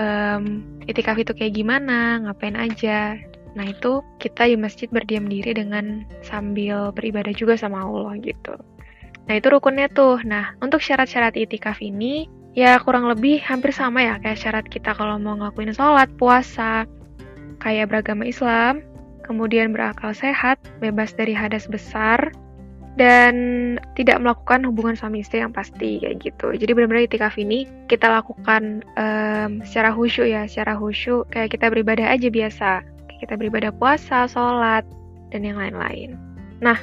um, 0.00 0.64
itikaf 0.88 1.20
itu 1.20 1.36
kayak 1.36 1.52
gimana, 1.52 2.24
ngapain 2.24 2.56
aja. 2.56 3.20
Nah 3.52 3.66
itu 3.68 4.00
kita 4.16 4.48
di 4.48 4.56
masjid 4.56 4.88
berdiam 4.88 5.28
diri 5.28 5.52
dengan 5.52 6.08
sambil 6.24 6.94
beribadah 6.96 7.36
juga 7.36 7.60
sama 7.60 7.84
Allah 7.84 8.16
gitu. 8.24 8.56
Nah, 9.28 9.34
itu 9.36 9.52
rukunnya 9.52 9.92
tuh. 9.92 10.24
Nah, 10.24 10.56
untuk 10.64 10.80
syarat-syarat 10.80 11.36
itikaf 11.36 11.84
ini, 11.84 12.26
ya 12.56 12.80
kurang 12.80 13.06
lebih 13.06 13.44
hampir 13.44 13.70
sama 13.76 14.02
ya 14.02 14.16
kayak 14.18 14.40
syarat 14.40 14.66
kita 14.66 14.96
kalau 14.96 15.20
mau 15.20 15.36
ngelakuin 15.36 15.76
sholat, 15.76 16.08
puasa, 16.16 16.88
kayak 17.60 17.92
beragama 17.92 18.24
Islam, 18.24 18.80
kemudian 19.28 19.76
berakal 19.76 20.16
sehat, 20.16 20.56
bebas 20.80 21.12
dari 21.12 21.36
hadas 21.36 21.68
besar, 21.68 22.32
dan 22.98 23.34
tidak 23.94 24.18
melakukan 24.18 24.66
hubungan 24.66 24.98
suami 24.98 25.22
istri 25.22 25.38
yang 25.38 25.54
pasti 25.54 26.02
kayak 26.02 26.18
gitu. 26.18 26.50
Jadi 26.56 26.74
benar-benar 26.74 27.06
itikaf 27.06 27.38
ini 27.38 27.68
kita 27.86 28.10
lakukan 28.10 28.82
um, 28.98 29.62
secara 29.62 29.94
khusyuk 29.94 30.26
ya, 30.26 30.48
secara 30.50 30.74
khusyuk 30.74 31.30
kayak 31.30 31.54
kita 31.54 31.70
beribadah 31.70 32.10
aja 32.10 32.26
biasa. 32.26 32.82
Kayak 33.06 33.20
kita 33.22 33.34
beribadah 33.38 33.70
puasa, 33.76 34.26
sholat, 34.26 34.82
dan 35.30 35.46
yang 35.46 35.62
lain-lain. 35.62 36.18
Nah, 36.58 36.80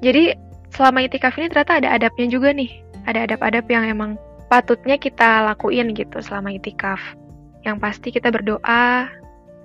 jadi 0.00 0.32
selama 0.74 1.04
itikaf 1.06 1.36
ini 1.40 1.48
ternyata 1.52 1.80
ada 1.80 1.88
adabnya 1.96 2.26
juga 2.28 2.52
nih. 2.52 2.84
ada 3.08 3.24
adab-adab 3.24 3.64
yang 3.72 3.88
emang 3.88 4.20
patutnya 4.52 5.00
kita 5.00 5.40
lakuin 5.48 5.96
gitu 5.96 6.20
selama 6.20 6.52
itikaf. 6.52 7.00
Yang 7.64 7.76
pasti 7.80 8.08
kita 8.12 8.28
berdoa, 8.28 9.08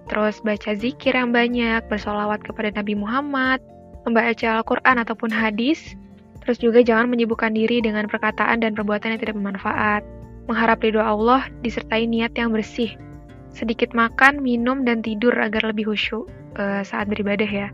terus 0.07 0.39
baca 0.39 0.72
zikir 0.72 1.12
yang 1.12 1.36
banyak, 1.36 1.83
bersolawat 1.91 2.39
kepada 2.39 2.72
Nabi 2.72 2.95
Muhammad, 2.95 3.60
membaca 4.07 4.63
Al-Quran 4.63 4.95
ataupun 5.03 5.27
hadis, 5.27 6.00
terus 6.39 6.55
juga 6.55 6.79
jangan 6.79 7.12
menyibukkan 7.12 7.51
diri 7.51 7.83
dengan 7.83 8.07
perkataan 8.07 8.63
dan 8.63 8.79
perbuatan 8.79 9.12
yang 9.12 9.19
tidak 9.19 9.36
bermanfaat. 9.36 10.07
Mengharap 10.48 10.79
ridho 10.79 11.03
Allah 11.03 11.43
disertai 11.67 12.07
niat 12.07 12.31
yang 12.39 12.55
bersih. 12.55 12.95
Sedikit 13.51 13.91
makan, 13.91 14.39
minum, 14.39 14.88
dan 14.88 15.03
tidur 15.03 15.36
agar 15.36 15.67
lebih 15.67 15.91
khusyuk 15.91 16.31
uh, 16.55 16.79
saat 16.83 17.12
beribadah 17.12 17.48
ya 17.48 17.67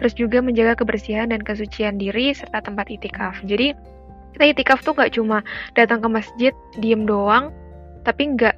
terus 0.00 0.16
juga 0.16 0.40
menjaga 0.40 0.80
kebersihan 0.80 1.28
dan 1.28 1.44
kesucian 1.44 2.00
diri 2.00 2.32
serta 2.32 2.64
tempat 2.64 2.88
itikaf. 2.88 3.36
Jadi 3.44 3.76
kita 4.32 4.44
itikaf 4.56 4.80
tuh 4.80 4.96
nggak 4.96 5.12
cuma 5.20 5.44
datang 5.76 6.00
ke 6.00 6.08
masjid 6.08 6.52
diem 6.80 7.04
doang, 7.04 7.52
tapi 8.08 8.32
nggak 8.32 8.56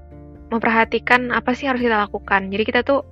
memperhatikan 0.54 1.34
apa 1.34 1.50
sih 1.50 1.66
harus 1.66 1.82
kita 1.82 2.06
lakukan. 2.06 2.46
Jadi 2.54 2.62
kita 2.62 2.80
tuh 2.86 3.02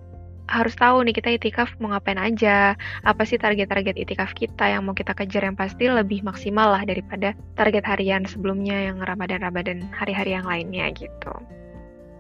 harus 0.46 0.74
tahu 0.74 1.06
nih 1.06 1.14
kita 1.14 1.30
itikaf 1.38 1.74
mau 1.78 1.90
ngapain 1.90 2.18
aja, 2.18 2.74
apa 3.06 3.22
sih 3.22 3.38
target-target 3.38 3.94
itikaf 3.98 4.34
kita 4.34 4.66
yang 4.66 4.86
mau 4.86 4.94
kita 4.94 5.14
kejar 5.14 5.46
yang 5.46 5.58
pasti 5.58 5.86
lebih 5.86 6.26
maksimal 6.26 6.74
lah 6.74 6.82
daripada 6.82 7.34
target 7.54 7.86
harian 7.86 8.26
sebelumnya 8.26 8.90
yang 8.90 8.98
Ramadan-Ramadan 8.98 9.90
hari-hari 9.94 10.34
yang 10.34 10.46
lainnya 10.46 10.90
gitu. 10.94 11.34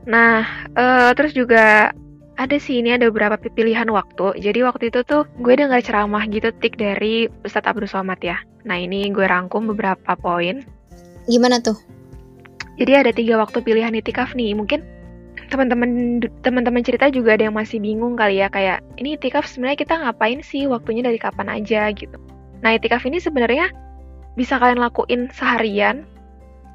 Nah, 0.06 0.46
uh, 0.78 1.10
terus 1.12 1.34
juga 1.34 1.90
ada 2.40 2.56
sih 2.56 2.80
ini 2.80 2.96
ada 2.96 3.12
beberapa 3.12 3.36
pilihan 3.36 3.84
waktu. 3.92 4.40
Jadi 4.40 4.64
waktu 4.64 4.88
itu 4.88 5.04
tuh 5.04 5.28
gue 5.44 5.54
dengar 5.60 5.84
ceramah 5.84 6.24
gitu 6.24 6.48
tik 6.56 6.80
dari 6.80 7.28
Ustadz 7.44 7.68
Abdul 7.68 7.84
Somad 7.84 8.24
ya. 8.24 8.40
Nah 8.64 8.80
ini 8.80 9.12
gue 9.12 9.28
rangkum 9.28 9.68
beberapa 9.68 10.16
poin. 10.16 10.64
Gimana 11.28 11.60
tuh? 11.60 11.76
Jadi 12.80 12.92
ada 12.96 13.12
tiga 13.12 13.36
waktu 13.36 13.60
pilihan 13.60 13.92
itikaf 13.92 14.32
nih. 14.32 14.56
Mungkin 14.56 14.80
teman-teman 15.52 16.24
teman-teman 16.40 16.80
cerita 16.80 17.12
juga 17.12 17.36
ada 17.36 17.52
yang 17.52 17.56
masih 17.58 17.76
bingung 17.76 18.16
kali 18.16 18.40
ya 18.40 18.48
kayak 18.48 18.80
ini 18.96 19.20
itikaf 19.20 19.44
sebenarnya 19.44 19.78
kita 19.82 19.94
ngapain 20.00 20.40
sih 20.40 20.64
waktunya 20.64 21.04
dari 21.04 21.20
kapan 21.20 21.60
aja 21.60 21.92
gitu. 21.92 22.16
Nah 22.64 22.72
itikaf 22.72 23.04
ini 23.04 23.20
sebenarnya 23.20 23.68
bisa 24.38 24.56
kalian 24.56 24.80
lakuin 24.80 25.28
seharian 25.36 26.08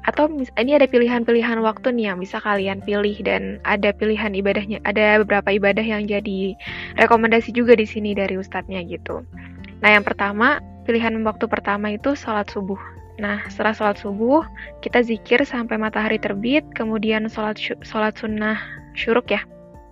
atau 0.06 0.30
ini 0.30 0.78
ada 0.78 0.86
pilihan-pilihan 0.86 1.58
waktu 1.66 1.90
nih 1.98 2.14
yang 2.14 2.18
bisa 2.22 2.38
kalian 2.38 2.78
pilih 2.86 3.18
dan 3.26 3.58
ada 3.66 3.90
pilihan 3.90 4.30
ibadahnya 4.38 4.78
ada 4.86 5.18
beberapa 5.26 5.50
ibadah 5.50 5.82
yang 5.82 6.06
jadi 6.06 6.54
rekomendasi 6.94 7.50
juga 7.50 7.74
di 7.74 7.90
sini 7.90 8.14
dari 8.14 8.38
ustadznya 8.38 8.86
gitu. 8.86 9.26
Nah 9.82 9.90
yang 9.98 10.06
pertama 10.06 10.62
pilihan 10.86 11.18
waktu 11.26 11.50
pertama 11.50 11.90
itu 11.90 12.14
sholat 12.14 12.46
subuh. 12.54 12.78
Nah 13.18 13.42
setelah 13.50 13.74
sholat 13.74 13.98
subuh 13.98 14.46
kita 14.78 15.02
zikir 15.02 15.42
sampai 15.42 15.74
matahari 15.74 16.22
terbit 16.22 16.62
kemudian 16.78 17.26
sholat 17.26 17.58
sholat 17.82 18.14
sunnah 18.14 18.62
syuruk 18.94 19.26
ya. 19.34 19.42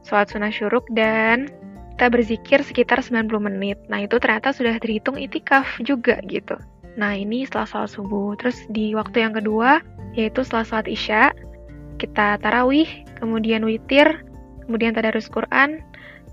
Sholat 0.07 0.31
sunnah 0.31 0.55
syuruk 0.55 0.87
dan 0.95 1.51
kita 1.99 2.07
berzikir 2.07 2.63
sekitar 2.63 3.03
90 3.03 3.35
menit. 3.43 3.83
Nah 3.91 3.99
itu 3.99 4.15
ternyata 4.23 4.55
sudah 4.55 4.79
terhitung 4.79 5.19
itikaf 5.19 5.67
juga 5.83 6.23
gitu 6.31 6.55
Nah, 6.95 7.13
ini 7.19 7.43
setelah 7.47 7.67
sholat 7.67 7.91
subuh. 7.91 8.39
Terus 8.39 8.59
di 8.71 8.95
waktu 8.95 9.27
yang 9.27 9.35
kedua, 9.35 9.83
yaitu 10.15 10.47
setelah 10.47 10.67
sholat 10.67 10.87
isya, 10.87 11.35
kita 11.99 12.39
tarawih, 12.39 12.87
kemudian 13.19 13.67
witir, 13.67 14.23
kemudian 14.67 14.95
tadarus 14.95 15.27
Quran, 15.27 15.83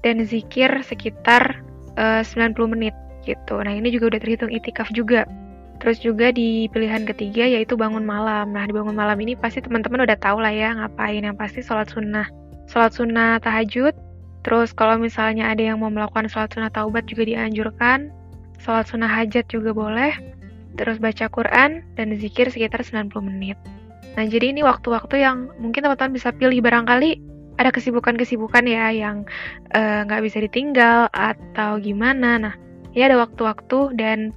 dan 0.05 0.21
zikir 0.25 0.69
sekitar 0.85 1.61
eh, 1.97 2.21
uh, 2.21 2.25
90 2.25 2.73
menit 2.73 2.95
gitu. 3.25 3.61
Nah, 3.61 3.73
ini 3.73 3.89
juga 3.93 4.13
udah 4.13 4.21
terhitung 4.21 4.53
itikaf 4.53 4.89
juga. 4.93 5.25
Terus 5.81 5.97
juga 5.97 6.29
di 6.29 6.69
pilihan 6.69 7.09
ketiga 7.09 7.41
yaitu 7.41 7.73
bangun 7.73 8.05
malam. 8.05 8.53
Nah, 8.53 8.69
di 8.69 8.73
bangun 8.73 8.93
malam 8.93 9.17
ini 9.17 9.33
pasti 9.33 9.65
teman-teman 9.65 10.05
udah 10.05 10.17
tahu 10.21 10.37
lah 10.37 10.53
ya 10.53 10.77
ngapain. 10.77 11.25
Yang 11.25 11.37
pasti 11.41 11.59
sholat 11.65 11.89
sunnah. 11.89 12.29
Sholat 12.69 12.93
sunnah 12.93 13.41
tahajud. 13.41 13.97
Terus 14.45 14.73
kalau 14.77 15.01
misalnya 15.01 15.49
ada 15.49 15.61
yang 15.61 15.81
mau 15.81 15.89
melakukan 15.89 16.29
sholat 16.29 16.53
sunnah 16.53 16.69
taubat 16.69 17.09
juga 17.09 17.25
dianjurkan. 17.25 18.13
Sholat 18.61 18.93
sunnah 18.93 19.09
hajat 19.09 19.49
juga 19.49 19.73
boleh 19.73 20.40
terus 20.81 20.97
baca 20.97 21.29
Quran, 21.29 21.85
dan 21.93 22.17
zikir 22.17 22.49
sekitar 22.49 22.81
90 22.81 23.13
menit. 23.21 23.61
Nah, 24.17 24.25
jadi 24.25 24.49
ini 24.49 24.65
waktu-waktu 24.65 25.21
yang 25.21 25.53
mungkin 25.61 25.85
teman-teman 25.85 26.17
bisa 26.17 26.33
pilih 26.33 26.57
barangkali 26.59 27.21
ada 27.61 27.69
kesibukan-kesibukan 27.69 28.65
ya 28.65 28.89
yang 28.89 29.23
eh, 29.77 30.01
nggak 30.09 30.19
uh, 30.19 30.25
bisa 30.25 30.41
ditinggal 30.41 31.07
atau 31.13 31.77
gimana. 31.77 32.41
Nah, 32.41 32.53
ya 32.97 33.07
ada 33.07 33.21
waktu-waktu 33.21 33.95
dan 33.95 34.33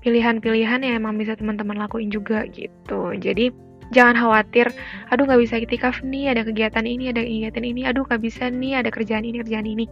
pilihan-pilihan 0.00 0.86
yang 0.86 0.94
emang 1.02 1.18
bisa 1.18 1.34
teman-teman 1.34 1.76
lakuin 1.76 2.08
juga 2.08 2.46
gitu. 2.54 3.12
Jadi 3.18 3.50
jangan 3.90 4.14
khawatir, 4.16 4.70
aduh 5.10 5.26
nggak 5.26 5.42
bisa 5.42 5.56
itikaf 5.58 6.00
nih, 6.06 6.32
ada 6.32 6.46
kegiatan 6.46 6.86
ini, 6.86 7.10
ada 7.10 7.24
kegiatan 7.24 7.64
ini, 7.66 7.80
aduh 7.84 8.06
nggak 8.06 8.22
bisa 8.22 8.48
nih, 8.48 8.80
ada 8.80 8.88
kerjaan 8.94 9.26
ini, 9.26 9.42
kerjaan 9.42 9.66
ini. 9.66 9.84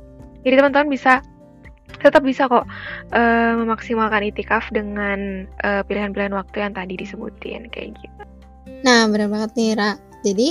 Jadi 0.47 0.55
teman-teman 0.55 0.89
bisa 0.89 1.21
tetap 2.03 2.23
bisa 2.23 2.47
kok 2.47 2.67
uh, 3.15 3.53
memaksimalkan 3.57 4.29
itikaf 4.29 4.69
dengan 4.71 5.49
eh, 5.65 5.83
pilihan-pilihan 5.87 6.35
waktu 6.35 6.57
yang 6.63 6.73
tadi 6.77 6.95
disebutin 6.99 7.67
kayak 7.73 7.97
gitu. 7.99 8.23
Nah 8.85 9.09
benar 9.09 9.33
banget 9.33 9.51
nih 9.57 9.73
Ra. 9.75 9.99
Jadi 10.23 10.49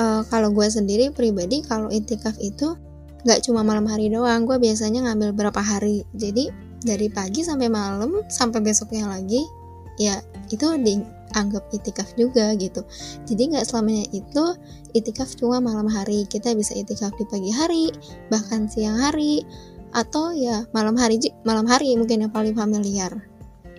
uh, 0.00 0.22
kalau 0.28 0.50
gue 0.52 0.66
sendiri 0.68 1.12
pribadi 1.12 1.64
kalau 1.64 1.88
itikaf 1.92 2.34
itu 2.40 2.76
nggak 3.22 3.40
cuma 3.46 3.62
malam 3.62 3.86
hari 3.86 4.10
doang, 4.10 4.48
gue 4.48 4.58
biasanya 4.58 5.06
ngambil 5.06 5.30
berapa 5.32 5.60
hari. 5.62 6.02
Jadi 6.18 6.50
dari 6.82 7.06
pagi 7.06 7.46
sampai 7.46 7.70
malam 7.70 8.26
sampai 8.26 8.58
besoknya 8.58 9.06
lagi, 9.06 9.46
ya 10.02 10.18
itu 10.50 10.66
dianggap 10.82 11.62
itikaf 11.70 12.10
juga 12.18 12.52
gitu. 12.58 12.82
Jadi 13.30 13.54
nggak 13.54 13.64
selamanya 13.64 14.10
itu 14.10 14.44
itikaf 14.98 15.38
cuma 15.38 15.62
malam 15.62 15.86
hari. 15.86 16.26
Kita 16.26 16.50
bisa 16.58 16.74
itikaf 16.74 17.14
di 17.14 17.24
pagi 17.30 17.54
hari, 17.54 17.94
bahkan 18.28 18.66
siang 18.66 18.98
hari 18.98 19.46
atau 19.92 20.32
ya 20.32 20.64
malam 20.72 20.96
hari 20.96 21.20
malam 21.44 21.64
hari 21.68 21.94
mungkin 21.96 22.24
yang 22.26 22.32
paling 22.32 22.56
familiar. 22.56 23.12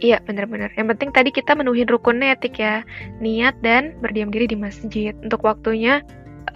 Iya 0.04 0.20
benar-benar. 0.28 0.74
Yang 0.76 0.98
penting 0.98 1.10
tadi 1.16 1.30
kita 1.32 1.56
menuhin 1.56 1.88
rukunnya 1.88 2.36
etik 2.36 2.60
ya, 2.60 2.84
niat 3.24 3.56
dan 3.64 3.96
berdiam 4.04 4.34
diri 4.34 4.52
di 4.52 4.58
masjid. 4.58 5.16
Untuk 5.24 5.48
waktunya 5.48 6.04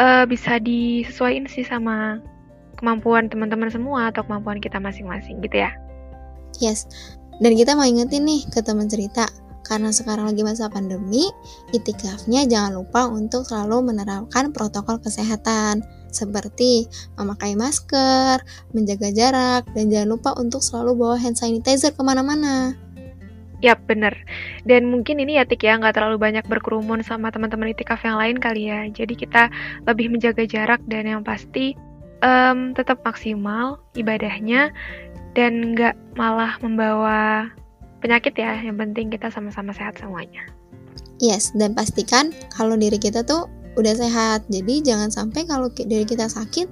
uh, 0.01 0.27
bisa 0.27 0.59
disesuaikan 0.59 1.47
sih 1.47 1.63
sama 1.63 2.19
kemampuan 2.75 3.31
teman-teman 3.31 3.71
semua 3.71 4.11
atau 4.11 4.27
kemampuan 4.27 4.59
kita 4.59 4.77
masing-masing 4.83 5.39
gitu 5.39 5.63
ya. 5.63 5.71
Yes. 6.59 6.91
Dan 7.39 7.55
kita 7.55 7.77
mau 7.77 7.85
ingetin 7.85 8.25
nih 8.25 8.49
ke 8.49 8.59
teman 8.65 8.89
cerita, 8.89 9.29
karena 9.63 9.93
sekarang 9.93 10.25
lagi 10.25 10.41
masa 10.41 10.67
pandemi, 10.73 11.29
itikafnya 11.69 12.49
jangan 12.49 12.81
lupa 12.81 13.05
untuk 13.05 13.45
selalu 13.45 13.93
menerapkan 13.93 14.49
protokol 14.49 14.97
kesehatan 14.97 15.85
seperti 16.17 16.89
memakai 17.21 17.53
masker, 17.53 18.41
menjaga 18.73 19.13
jarak, 19.13 19.63
dan 19.77 19.93
jangan 19.93 20.09
lupa 20.17 20.33
untuk 20.41 20.65
selalu 20.65 20.97
bawa 20.97 21.15
hand 21.21 21.37
sanitizer 21.37 21.93
ke 21.93 22.01
mana-mana. 22.01 22.73
Yap, 23.65 23.89
bener. 23.89 24.13
Dan 24.69 24.93
mungkin 24.93 25.17
ini 25.17 25.41
ya 25.41 25.45
Tik 25.45 25.65
ya, 25.65 25.81
nggak 25.81 25.97
terlalu 25.97 26.21
banyak 26.21 26.45
berkerumun 26.45 27.01
sama 27.01 27.33
teman-teman 27.33 27.73
itikaf 27.73 28.05
yang 28.05 28.21
lain 28.21 28.37
kali 28.37 28.69
ya. 28.69 28.85
Jadi 28.85 29.17
kita 29.17 29.49
lebih 29.89 30.13
menjaga 30.13 30.45
jarak 30.45 30.81
dan 30.85 31.09
yang 31.09 31.21
pasti 31.25 31.73
um, 32.21 32.77
tetap 32.77 33.01
maksimal 33.01 33.81
ibadahnya 33.97 34.69
dan 35.33 35.73
nggak 35.73 35.97
malah 36.13 36.53
membawa 36.61 37.49
penyakit 38.05 38.37
ya. 38.37 38.61
Yang 38.61 38.77
penting 38.77 39.09
kita 39.09 39.33
sama-sama 39.33 39.73
sehat 39.73 39.97
semuanya. 39.97 40.45
Yes, 41.17 41.49
dan 41.57 41.73
pastikan 41.73 42.29
kalau 42.53 42.77
diri 42.77 43.01
kita 43.01 43.25
tuh 43.25 43.49
udah 43.77 43.93
sehat. 43.93 44.43
Jadi 44.49 44.81
jangan 44.83 45.13
sampai 45.13 45.45
kalau 45.45 45.69
dari 45.71 46.03
kita 46.03 46.27
sakit 46.27 46.67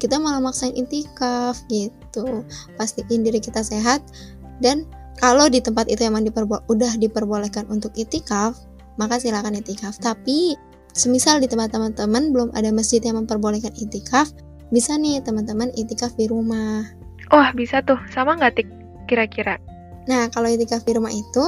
kita 0.00 0.16
malah 0.16 0.40
maksain 0.40 0.72
intikaf 0.76 1.60
gitu. 1.68 2.44
Pastiin 2.76 3.24
diri 3.24 3.40
kita 3.40 3.60
sehat 3.60 4.00
dan 4.60 4.88
kalau 5.20 5.48
di 5.52 5.60
tempat 5.60 5.88
itu 5.92 6.04
emang 6.08 6.24
diperbo 6.24 6.64
udah 6.72 6.96
diperbolehkan 6.96 7.68
untuk 7.68 7.92
itikaf 7.96 8.56
maka 8.96 9.20
silakan 9.20 9.60
itikaf. 9.60 9.96
Tapi 10.00 10.56
semisal 10.96 11.40
di 11.40 11.48
tempat 11.48 11.72
teman-teman 11.72 12.32
belum 12.32 12.48
ada 12.56 12.72
masjid 12.72 13.00
yang 13.00 13.20
memperbolehkan 13.24 13.72
itikaf 13.76 14.32
bisa 14.72 14.96
nih 14.96 15.20
teman-teman 15.20 15.68
itikaf 15.76 16.16
di 16.16 16.28
rumah. 16.28 16.84
Wah 17.30 17.50
oh, 17.50 17.50
bisa 17.52 17.84
tuh. 17.84 18.00
Sama 18.12 18.36
nggak 18.40 18.60
tik 18.60 18.68
kira-kira? 19.08 19.60
Nah 20.08 20.32
kalau 20.32 20.48
itikaf 20.48 20.84
di 20.88 20.96
rumah 20.96 21.12
itu 21.12 21.44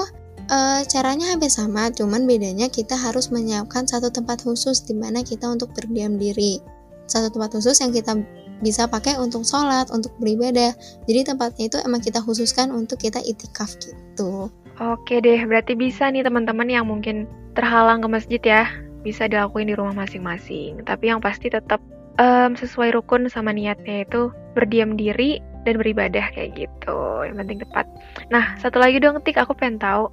Uh, 0.51 0.83
caranya 0.91 1.33
hampir 1.33 1.49
sama, 1.49 1.89
cuman 1.95 2.27
bedanya 2.27 2.67
kita 2.67 2.99
harus 2.99 3.31
menyiapkan 3.31 3.87
satu 3.87 4.11
tempat 4.11 4.43
khusus 4.43 4.83
di 4.83 4.93
mana 4.93 5.23
kita 5.23 5.47
untuk 5.47 5.71
berdiam 5.73 6.19
diri. 6.19 6.59
Satu 7.07 7.31
tempat 7.31 7.55
khusus 7.55 7.79
yang 7.79 7.95
kita 7.95 8.19
bisa 8.63 8.87
pakai 8.87 9.19
untuk 9.19 9.43
sholat, 9.43 9.91
untuk 9.91 10.15
beribadah. 10.23 10.75
Jadi 11.11 11.21
tempatnya 11.35 11.65
itu 11.69 11.79
emang 11.83 12.01
kita 12.03 12.23
khususkan 12.23 12.71
untuk 12.71 13.03
kita 13.03 13.19
itikaf 13.23 13.75
gitu. 13.83 14.49
Oke 14.81 15.21
deh, 15.21 15.43
berarti 15.45 15.77
bisa 15.77 16.09
nih 16.09 16.25
teman-teman 16.25 16.67
yang 16.71 16.89
mungkin 16.89 17.29
terhalang 17.53 18.01
ke 18.01 18.09
masjid 18.09 18.43
ya, 18.43 18.65
bisa 19.05 19.29
dilakuin 19.29 19.69
di 19.69 19.75
rumah 19.77 19.93
masing-masing. 20.07 20.81
Tapi 20.87 21.13
yang 21.13 21.21
pasti 21.21 21.53
tetap 21.53 21.83
um, 22.17 22.55
sesuai 22.57 22.97
rukun 22.97 23.29
sama 23.29 23.53
niatnya 23.53 24.07
itu 24.07 24.33
berdiam 24.57 24.97
diri 24.97 25.43
dan 25.63 25.79
beribadah 25.79 26.31
kayak 26.35 26.55
gitu. 26.57 26.99
Yang 27.27 27.37
penting 27.45 27.59
tepat. 27.67 27.87
Nah, 28.31 28.57
satu 28.59 28.83
lagi 28.83 28.99
dong 28.99 29.21
Tik, 29.23 29.39
aku 29.39 29.55
pengen 29.55 29.79
tahu 29.79 30.11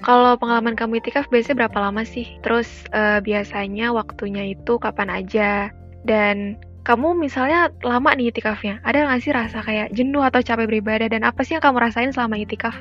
kalau 0.00 0.36
pengalaman 0.40 0.76
kamu 0.76 1.00
itikaf 1.04 1.28
biasanya 1.28 1.66
berapa 1.66 1.78
lama 1.90 2.02
sih? 2.04 2.26
Terus 2.40 2.68
uh, 2.96 3.20
biasanya 3.20 3.92
waktunya 3.92 4.56
itu 4.56 4.80
kapan 4.80 5.12
aja? 5.12 5.68
Dan 6.04 6.56
kamu 6.88 7.12
misalnya 7.12 7.68
lama 7.84 8.16
nih 8.16 8.32
itikafnya, 8.32 8.80
ada 8.88 9.04
nggak 9.04 9.20
sih 9.20 9.32
rasa 9.36 9.60
kayak 9.60 9.92
jenuh 9.92 10.24
atau 10.24 10.40
capek 10.40 10.64
beribadah 10.64 11.12
dan 11.12 11.28
apa 11.28 11.44
sih 11.44 11.54
yang 11.54 11.64
kamu 11.64 11.76
rasain 11.84 12.10
selama 12.10 12.40
itikaf? 12.40 12.72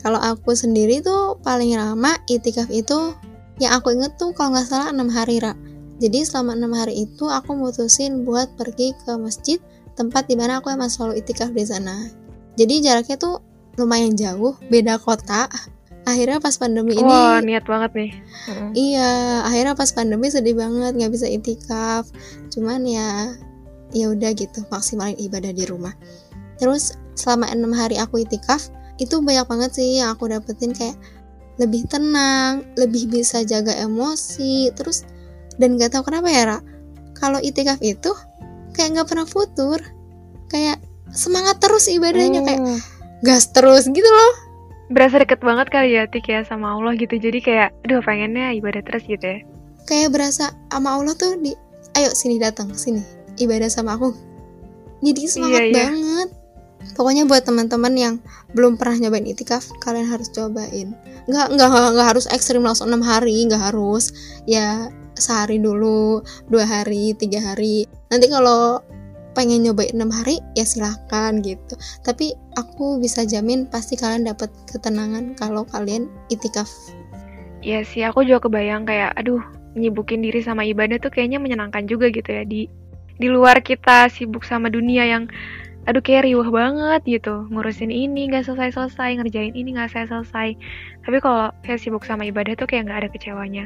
Kalau 0.00 0.16
aku 0.16 0.56
sendiri 0.56 1.04
tuh 1.04 1.36
paling 1.44 1.76
lama 1.76 2.16
itikaf 2.24 2.72
itu 2.72 3.12
yang 3.60 3.76
aku 3.76 3.92
inget 3.92 4.16
tuh 4.16 4.32
kalau 4.32 4.56
nggak 4.56 4.66
salah 4.72 4.88
enam 4.88 5.12
hari 5.12 5.36
ra. 5.44 5.52
Jadi 6.00 6.24
selama 6.24 6.56
enam 6.56 6.72
hari 6.72 7.04
itu 7.04 7.28
aku 7.28 7.52
mutusin 7.52 8.24
buat 8.24 8.48
pergi 8.56 8.96
ke 9.04 9.12
masjid 9.20 9.60
tempat 10.00 10.24
di 10.24 10.40
mana 10.40 10.64
aku 10.64 10.72
emang 10.72 10.88
selalu 10.88 11.20
itikaf 11.20 11.52
di 11.52 11.68
sana. 11.68 12.08
Jadi 12.56 12.80
jaraknya 12.80 13.20
tuh 13.20 13.44
lumayan 13.76 14.16
jauh, 14.16 14.56
beda 14.72 14.96
kota. 14.96 15.52
Akhirnya 16.08 16.40
pas 16.40 16.56
pandemi 16.56 16.96
ini 16.96 17.04
Wah, 17.04 17.44
niat 17.44 17.64
banget 17.68 17.92
nih. 17.92 18.10
Iya, 18.72 19.44
akhirnya 19.44 19.74
pas 19.76 19.92
pandemi 19.92 20.32
sedih 20.32 20.56
banget 20.56 20.96
nggak 20.96 21.12
bisa 21.12 21.28
itikaf. 21.28 22.08
Cuman 22.48 22.88
ya 22.88 23.36
ya 23.92 24.08
udah 24.10 24.30
gitu, 24.32 24.64
maksimalin 24.72 25.18
ibadah 25.20 25.52
di 25.52 25.66
rumah. 25.68 25.92
Terus 26.56 26.96
selama 27.18 27.50
enam 27.52 27.74
hari 27.76 28.00
aku 28.00 28.24
itikaf, 28.24 28.72
itu 28.96 29.20
banyak 29.20 29.44
banget 29.44 29.70
sih 29.76 30.00
yang 30.00 30.16
aku 30.16 30.30
dapetin 30.30 30.72
kayak 30.72 30.96
lebih 31.60 31.84
tenang, 31.92 32.64
lebih 32.80 33.08
bisa 33.12 33.44
jaga 33.44 33.76
emosi, 33.76 34.72
terus 34.72 35.04
dan 35.60 35.76
gak 35.76 35.92
tahu 35.92 36.08
kenapa 36.08 36.32
ya 36.32 36.42
Ra, 36.48 36.58
kalau 37.12 37.36
itikaf 37.36 37.76
itu 37.84 38.16
kayak 38.72 38.96
nggak 38.96 39.08
pernah 39.12 39.28
futur, 39.28 39.76
kayak 40.48 40.80
semangat 41.12 41.60
terus 41.60 41.90
ibadahnya 41.90 42.40
kayak 42.46 42.60
Hmm. 42.64 42.80
gas 43.20 43.52
terus 43.52 43.84
gitu 43.90 44.06
loh 44.08 44.32
Berasa 44.90 45.22
deket 45.22 45.38
banget 45.40 45.70
kali 45.70 45.94
ya 45.94 46.10
Tik 46.10 46.26
ya 46.26 46.42
sama 46.42 46.74
Allah 46.74 46.98
gitu. 46.98 47.14
Jadi 47.14 47.38
kayak 47.38 47.70
aduh 47.86 48.02
pengennya 48.02 48.50
ibadah 48.58 48.82
terus 48.82 49.06
gitu 49.06 49.22
ya. 49.22 49.38
kayak 49.88 50.14
berasa 50.14 50.54
sama 50.70 50.94
Allah 50.94 51.14
tuh 51.18 51.34
di 51.40 51.50
ayo 51.98 52.10
sini 52.14 52.38
datang 52.38 52.70
sini 52.70 53.02
ibadah 53.40 53.66
sama 53.66 53.98
aku 53.98 54.14
jadi 55.02 55.20
semangat 55.26 55.62
Iya, 55.66 55.66
iya. 55.66 55.74
banget 55.90 56.28
pokoknya 56.94 57.24
buat 57.26 57.42
teman-teman 57.42 57.94
yang 57.96 58.14
belum 58.54 58.78
pernah 58.78 59.08
nyobain 59.08 59.26
itikaf 59.26 59.66
kalian 59.82 60.06
harus 60.06 60.30
cobain 60.30 60.94
nggak 61.26 61.46
nggak 61.56 61.68
nggak 61.96 62.06
harus 62.06 62.30
ekstrim 62.30 62.62
langsung 62.62 62.86
enam 62.92 63.02
hari 63.02 63.42
nggak 63.50 63.72
harus 63.72 64.14
ya 64.46 64.86
sehari 65.18 65.58
dulu 65.58 66.22
dua 66.46 66.64
hari 66.64 67.12
tiga 67.18 67.42
hari 67.42 67.90
nanti 68.08 68.30
kalau 68.30 68.78
pengen 69.32 69.62
nyobain 69.62 69.94
enam 69.94 70.10
hari 70.10 70.42
ya 70.58 70.66
silahkan 70.66 71.38
gitu. 71.40 71.74
Tapi 72.02 72.34
aku 72.58 72.98
bisa 72.98 73.22
jamin 73.22 73.66
pasti 73.70 73.94
kalian 73.94 74.26
dapat 74.26 74.50
ketenangan 74.70 75.38
kalau 75.38 75.62
kalian 75.68 76.10
itikaf. 76.32 76.68
Iya 77.60 77.84
sih, 77.84 78.02
aku 78.02 78.24
juga 78.24 78.48
kebayang 78.48 78.88
kayak 78.88 79.14
aduh 79.20 79.40
nyibukin 79.76 80.24
diri 80.24 80.42
sama 80.42 80.66
ibadah 80.66 80.98
tuh 80.98 81.12
kayaknya 81.12 81.38
menyenangkan 81.38 81.86
juga 81.86 82.10
gitu 82.10 82.30
ya. 82.30 82.42
Di 82.42 82.66
di 83.20 83.28
luar 83.28 83.60
kita 83.60 84.08
sibuk 84.08 84.42
sama 84.42 84.72
dunia 84.72 85.04
yang 85.04 85.28
aduh 85.88 86.00
kayak 86.00 86.28
riuh 86.28 86.48
banget 86.48 87.20
gitu. 87.20 87.46
Ngurusin 87.52 87.92
ini 87.92 88.32
nggak 88.32 88.48
selesai 88.48 88.74
selesai 88.74 89.20
ngerjain 89.20 89.54
ini 89.54 89.76
nggak 89.76 89.92
selesai 89.92 90.08
selesai 90.24 90.48
tapi 91.00 91.16
kalau 91.24 91.48
kayak 91.64 91.80
sibuk 91.80 92.04
sama 92.04 92.28
ibadah 92.28 92.52
tuh 92.56 92.68
kayak 92.68 92.88
nggak 92.88 92.98
ada 93.06 93.08
kecewanya. 93.12 93.64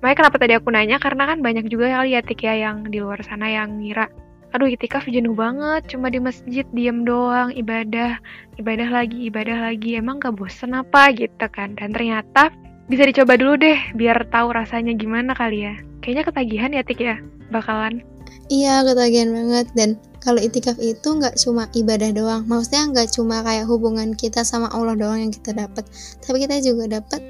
Makanya 0.00 0.16
kenapa 0.16 0.36
tadi 0.36 0.52
aku 0.56 0.68
nanya 0.72 0.96
karena 1.00 1.24
kan 1.28 1.38
banyak 1.40 1.68
juga 1.72 1.92
kali 1.92 2.16
ya 2.16 2.20
ya 2.24 2.54
yang 2.68 2.88
di 2.88 3.00
luar 3.00 3.20
sana 3.24 3.48
yang 3.48 3.80
ngira 3.80 4.08
aduh 4.56 4.72
itikaf 4.72 5.04
jenuh 5.04 5.36
banget. 5.36 5.84
Cuma 5.92 6.08
di 6.08 6.16
masjid 6.16 6.64
diem 6.72 7.04
doang 7.04 7.52
ibadah. 7.52 8.16
Ibadah 8.56 8.88
lagi 8.88 9.28
ibadah 9.28 9.68
lagi. 9.68 10.00
Emang 10.00 10.16
gak 10.16 10.40
bosen 10.40 10.72
apa 10.72 11.12
gitu 11.12 11.46
kan? 11.52 11.76
Dan 11.76 11.92
ternyata 11.92 12.48
bisa 12.88 13.04
dicoba 13.04 13.36
dulu 13.36 13.60
deh 13.60 13.78
biar 13.92 14.24
tahu 14.32 14.56
rasanya 14.56 14.96
gimana 14.96 15.36
kali 15.36 15.68
ya. 15.68 15.76
Kayaknya 16.00 16.24
ketagihan 16.24 16.70
ya 16.72 16.82
Tik 16.82 17.00
ya? 17.04 17.16
Bakalan. 17.52 18.00
Iya 18.48 18.82
ketagihan 18.86 19.30
banget. 19.36 19.66
Dan 19.76 20.00
kalau 20.26 20.42
itikaf 20.42 20.74
itu 20.82 21.06
nggak 21.06 21.38
cuma 21.38 21.70
ibadah 21.70 22.10
doang, 22.10 22.42
maksudnya 22.50 22.90
nggak 22.90 23.14
cuma 23.14 23.46
kayak 23.46 23.62
hubungan 23.70 24.10
kita 24.10 24.42
sama 24.42 24.66
Allah 24.74 24.98
doang 24.98 25.22
yang 25.22 25.30
kita 25.30 25.54
dapat, 25.54 25.86
tapi 26.18 26.42
kita 26.42 26.58
juga 26.66 26.98
dapat 26.98 27.22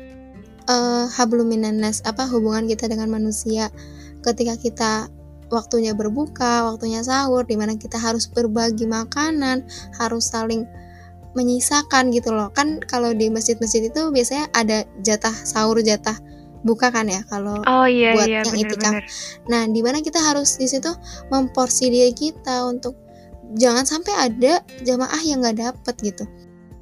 eh 0.65 1.05
hablum 1.13 1.53
minan 1.53 1.77
nas, 1.77 2.01
apa 2.09 2.25
hubungan 2.25 2.65
kita 2.65 2.89
dengan 2.89 3.13
manusia. 3.13 3.69
Ketika 4.25 4.57
kita 4.57 4.93
waktunya 5.51 5.95
berbuka, 5.95 6.67
waktunya 6.67 7.03
sahur, 7.03 7.47
di 7.47 7.55
mana 7.55 7.79
kita 7.79 7.99
harus 7.99 8.27
berbagi 8.27 8.87
makanan, 8.87 9.67
harus 9.99 10.31
saling 10.31 10.67
menyisakan 11.37 12.11
gitu 12.11 12.33
loh. 12.33 12.49
Kan 12.51 12.81
kalau 12.81 13.13
di 13.13 13.29
masjid-masjid 13.29 13.87
itu 13.87 14.11
biasanya 14.11 14.49
ada 14.57 14.89
jatah 15.05 15.35
sahur, 15.35 15.79
jatah 15.85 16.17
buka 16.67 16.91
kan 16.91 17.07
ya 17.07 17.23
kalau 17.31 17.63
oh 17.63 17.87
iya 17.87 18.17
buat 18.17 18.27
iya 18.27 18.43
yang 18.43 18.59
itikaf. 18.59 18.95
Nah, 19.47 19.71
di 19.71 19.81
mana 19.87 20.03
kita 20.03 20.19
harus 20.19 20.59
di 20.59 20.67
situ 20.67 20.91
memporsi 21.31 21.93
diri 21.93 22.11
kita 22.11 22.67
untuk 22.67 22.99
jangan 23.55 23.87
sampai 23.87 24.15
ada 24.19 24.65
jamaah 24.83 25.23
yang 25.23 25.45
nggak 25.45 25.63
dapet 25.63 25.95
gitu. 26.03 26.25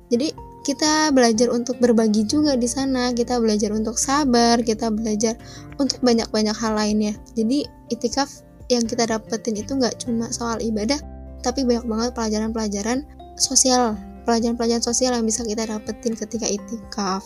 Jadi 0.08 0.32
kita 0.64 1.12
belajar 1.12 1.52
untuk 1.52 1.76
berbagi 1.76 2.24
juga 2.24 2.56
di 2.56 2.64
sana. 2.64 3.12
Kita 3.12 3.36
belajar 3.36 3.68
untuk 3.76 4.00
sabar, 4.00 4.64
kita 4.64 4.88
belajar 4.88 5.36
untuk 5.76 6.00
banyak-banyak 6.00 6.56
hal 6.56 6.72
lainnya. 6.72 7.12
Jadi 7.36 7.68
itikaf 7.92 8.43
yang 8.72 8.84
kita 8.88 9.04
dapetin 9.08 9.56
itu 9.58 9.76
nggak 9.76 10.00
cuma 10.04 10.30
soal 10.32 10.60
ibadah, 10.60 10.96
tapi 11.44 11.64
banyak 11.64 11.84
banget 11.84 12.10
pelajaran-pelajaran 12.16 13.04
sosial, 13.36 13.98
pelajaran-pelajaran 14.24 14.84
sosial 14.84 15.12
yang 15.12 15.26
bisa 15.26 15.44
kita 15.44 15.68
dapetin 15.68 16.16
ketika 16.16 16.46
itikaf. 16.48 17.24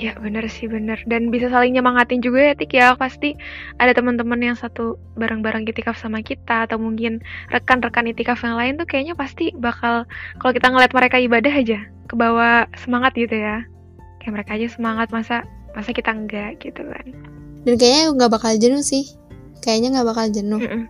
Ya 0.00 0.16
bener 0.16 0.48
sih 0.48 0.64
bener 0.64 0.96
dan 1.04 1.28
bisa 1.28 1.52
saling 1.52 1.76
nyemangatin 1.76 2.24
juga 2.24 2.40
ya 2.40 2.54
Tik 2.56 2.72
ya 2.72 2.96
pasti 2.96 3.36
ada 3.76 3.92
teman-teman 3.92 4.40
yang 4.40 4.56
satu 4.56 4.96
bareng-bareng 5.20 5.68
itikaf 5.68 6.00
sama 6.00 6.24
kita 6.24 6.64
atau 6.64 6.80
mungkin 6.80 7.20
rekan-rekan 7.52 8.08
itikaf 8.08 8.40
yang 8.40 8.56
lain 8.56 8.80
tuh 8.80 8.88
kayaknya 8.88 9.12
pasti 9.12 9.52
bakal 9.60 10.08
kalau 10.40 10.52
kita 10.56 10.72
ngeliat 10.72 10.96
mereka 10.96 11.20
ibadah 11.20 11.52
aja 11.52 11.84
kebawa 12.08 12.64
semangat 12.80 13.12
gitu 13.12 13.36
ya 13.44 13.60
kayak 14.24 14.40
mereka 14.40 14.56
aja 14.56 14.72
semangat 14.72 15.12
masa 15.12 15.44
masa 15.76 15.92
kita 15.92 16.16
enggak 16.16 16.56
gitu 16.64 16.80
kan 16.80 17.06
Dan 17.68 17.76
kayaknya 17.76 18.16
nggak 18.16 18.30
bakal 18.32 18.56
jenuh 18.56 18.80
sih. 18.80 19.04
Kayaknya 19.60 19.88
nggak 20.00 20.08
bakal 20.08 20.26
jenuh. 20.32 20.60
Mm-mm. 20.60 20.84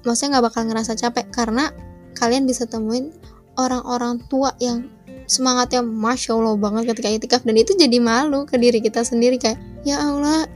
maksudnya 0.00 0.40
nggak 0.40 0.46
bakal 0.48 0.62
ngerasa 0.64 0.92
capek 0.96 1.28
karena 1.28 1.68
kalian 2.16 2.48
bisa 2.48 2.64
temuin 2.64 3.12
orang-orang 3.60 4.16
tua 4.32 4.56
yang 4.56 4.88
semangatnya 5.28 5.84
masya 5.84 6.34
allah 6.34 6.56
banget 6.56 6.96
ketika 6.96 7.08
itikaf 7.12 7.42
dan 7.44 7.60
itu 7.60 7.76
jadi 7.76 8.00
malu 8.00 8.48
ke 8.48 8.56
diri 8.56 8.80
kita 8.80 9.04
sendiri 9.04 9.36
kayak 9.36 9.60
ya 9.84 10.00
allah 10.00 10.48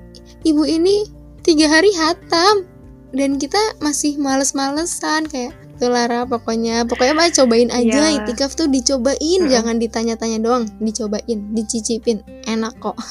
ibu 0.48 0.64
ini 0.64 1.04
tiga 1.44 1.68
hari 1.68 1.92
hatam 1.92 2.64
dan 3.12 3.36
kita 3.36 3.60
masih 3.84 4.16
males-malesan 4.16 5.28
kayak 5.28 5.52
tuh 5.76 5.92
Lara 5.92 6.24
pokoknya 6.24 6.88
pokoknya 6.88 7.14
mah 7.14 7.30
cobain 7.30 7.68
aja 7.68 8.00
Iyalah. 8.10 8.24
itikaf 8.24 8.56
tuh 8.56 8.66
dicobain 8.66 9.44
Mm-mm. 9.44 9.52
jangan 9.52 9.76
ditanya-tanya 9.76 10.38
doang 10.40 10.64
dicobain 10.80 11.52
dicicipin 11.52 12.24
enak 12.48 12.74
kok 12.80 12.96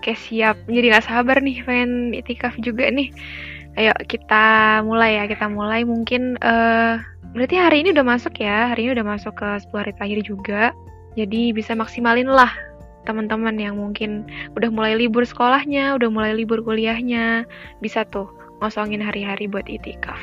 Oke 0.00 0.16
siap, 0.16 0.56
jadi 0.64 0.96
nggak 0.96 1.12
sabar 1.12 1.44
nih 1.44 1.60
pengen 1.60 2.16
itikaf 2.16 2.56
juga 2.64 2.88
nih. 2.88 3.12
Ayo 3.78 3.94
kita 4.10 4.80
mulai 4.82 5.22
ya, 5.22 5.24
kita 5.30 5.46
mulai 5.46 5.86
mungkin 5.86 6.34
eh 6.42 6.98
berarti 7.30 7.54
hari 7.54 7.86
ini 7.86 7.94
udah 7.94 8.06
masuk 8.06 8.34
ya, 8.42 8.74
hari 8.74 8.90
ini 8.90 8.98
udah 8.98 9.06
masuk 9.06 9.38
ke 9.38 9.48
10 9.70 9.80
hari 9.82 9.92
terakhir 9.94 10.20
juga. 10.26 10.62
Jadi 11.14 11.54
bisa 11.54 11.74
maksimalin 11.78 12.26
lah 12.26 12.50
teman-teman 13.06 13.56
yang 13.56 13.78
mungkin 13.78 14.26
udah 14.58 14.70
mulai 14.70 14.94
libur 14.98 15.22
sekolahnya, 15.24 15.96
udah 15.96 16.08
mulai 16.10 16.34
libur 16.36 16.60
kuliahnya, 16.62 17.46
bisa 17.82 18.04
tuh 18.10 18.28
ngosongin 18.60 19.00
hari-hari 19.00 19.48
buat 19.48 19.66
itikaf. 19.66 20.20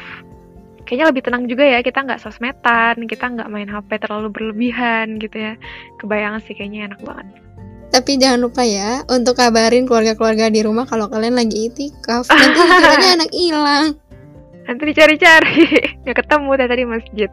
Kayaknya 0.88 1.06
lebih 1.12 1.24
tenang 1.28 1.44
juga 1.52 1.68
ya, 1.68 1.80
kita 1.84 2.00
nggak 2.00 2.24
sosmedan, 2.24 2.96
kita 3.12 3.28
nggak 3.28 3.52
main 3.52 3.68
HP 3.68 4.00
terlalu 4.00 4.32
berlebihan 4.32 5.20
gitu 5.20 5.52
ya. 5.52 5.54
Kebayang 6.00 6.40
sih 6.48 6.56
kayaknya 6.56 6.96
enak 6.96 7.02
banget. 7.04 7.47
Tapi 7.88 8.20
jangan 8.20 8.44
lupa 8.44 8.68
ya 8.68 9.08
untuk 9.08 9.40
kabarin 9.40 9.88
keluarga-keluarga 9.88 10.52
di 10.52 10.62
rumah 10.62 10.84
kalau 10.84 11.08
kalian 11.08 11.40
lagi 11.40 11.72
itikaf. 11.72 12.28
Nanti 12.28 12.60
katanya 12.60 13.10
anak 13.24 13.32
hilang. 13.32 13.86
Nanti 14.68 14.84
dicari-cari, 14.84 15.64
nggak 16.04 16.18
ketemu 16.20 16.50
tadi 16.60 16.74
di 16.76 16.88
masjid. 16.88 17.30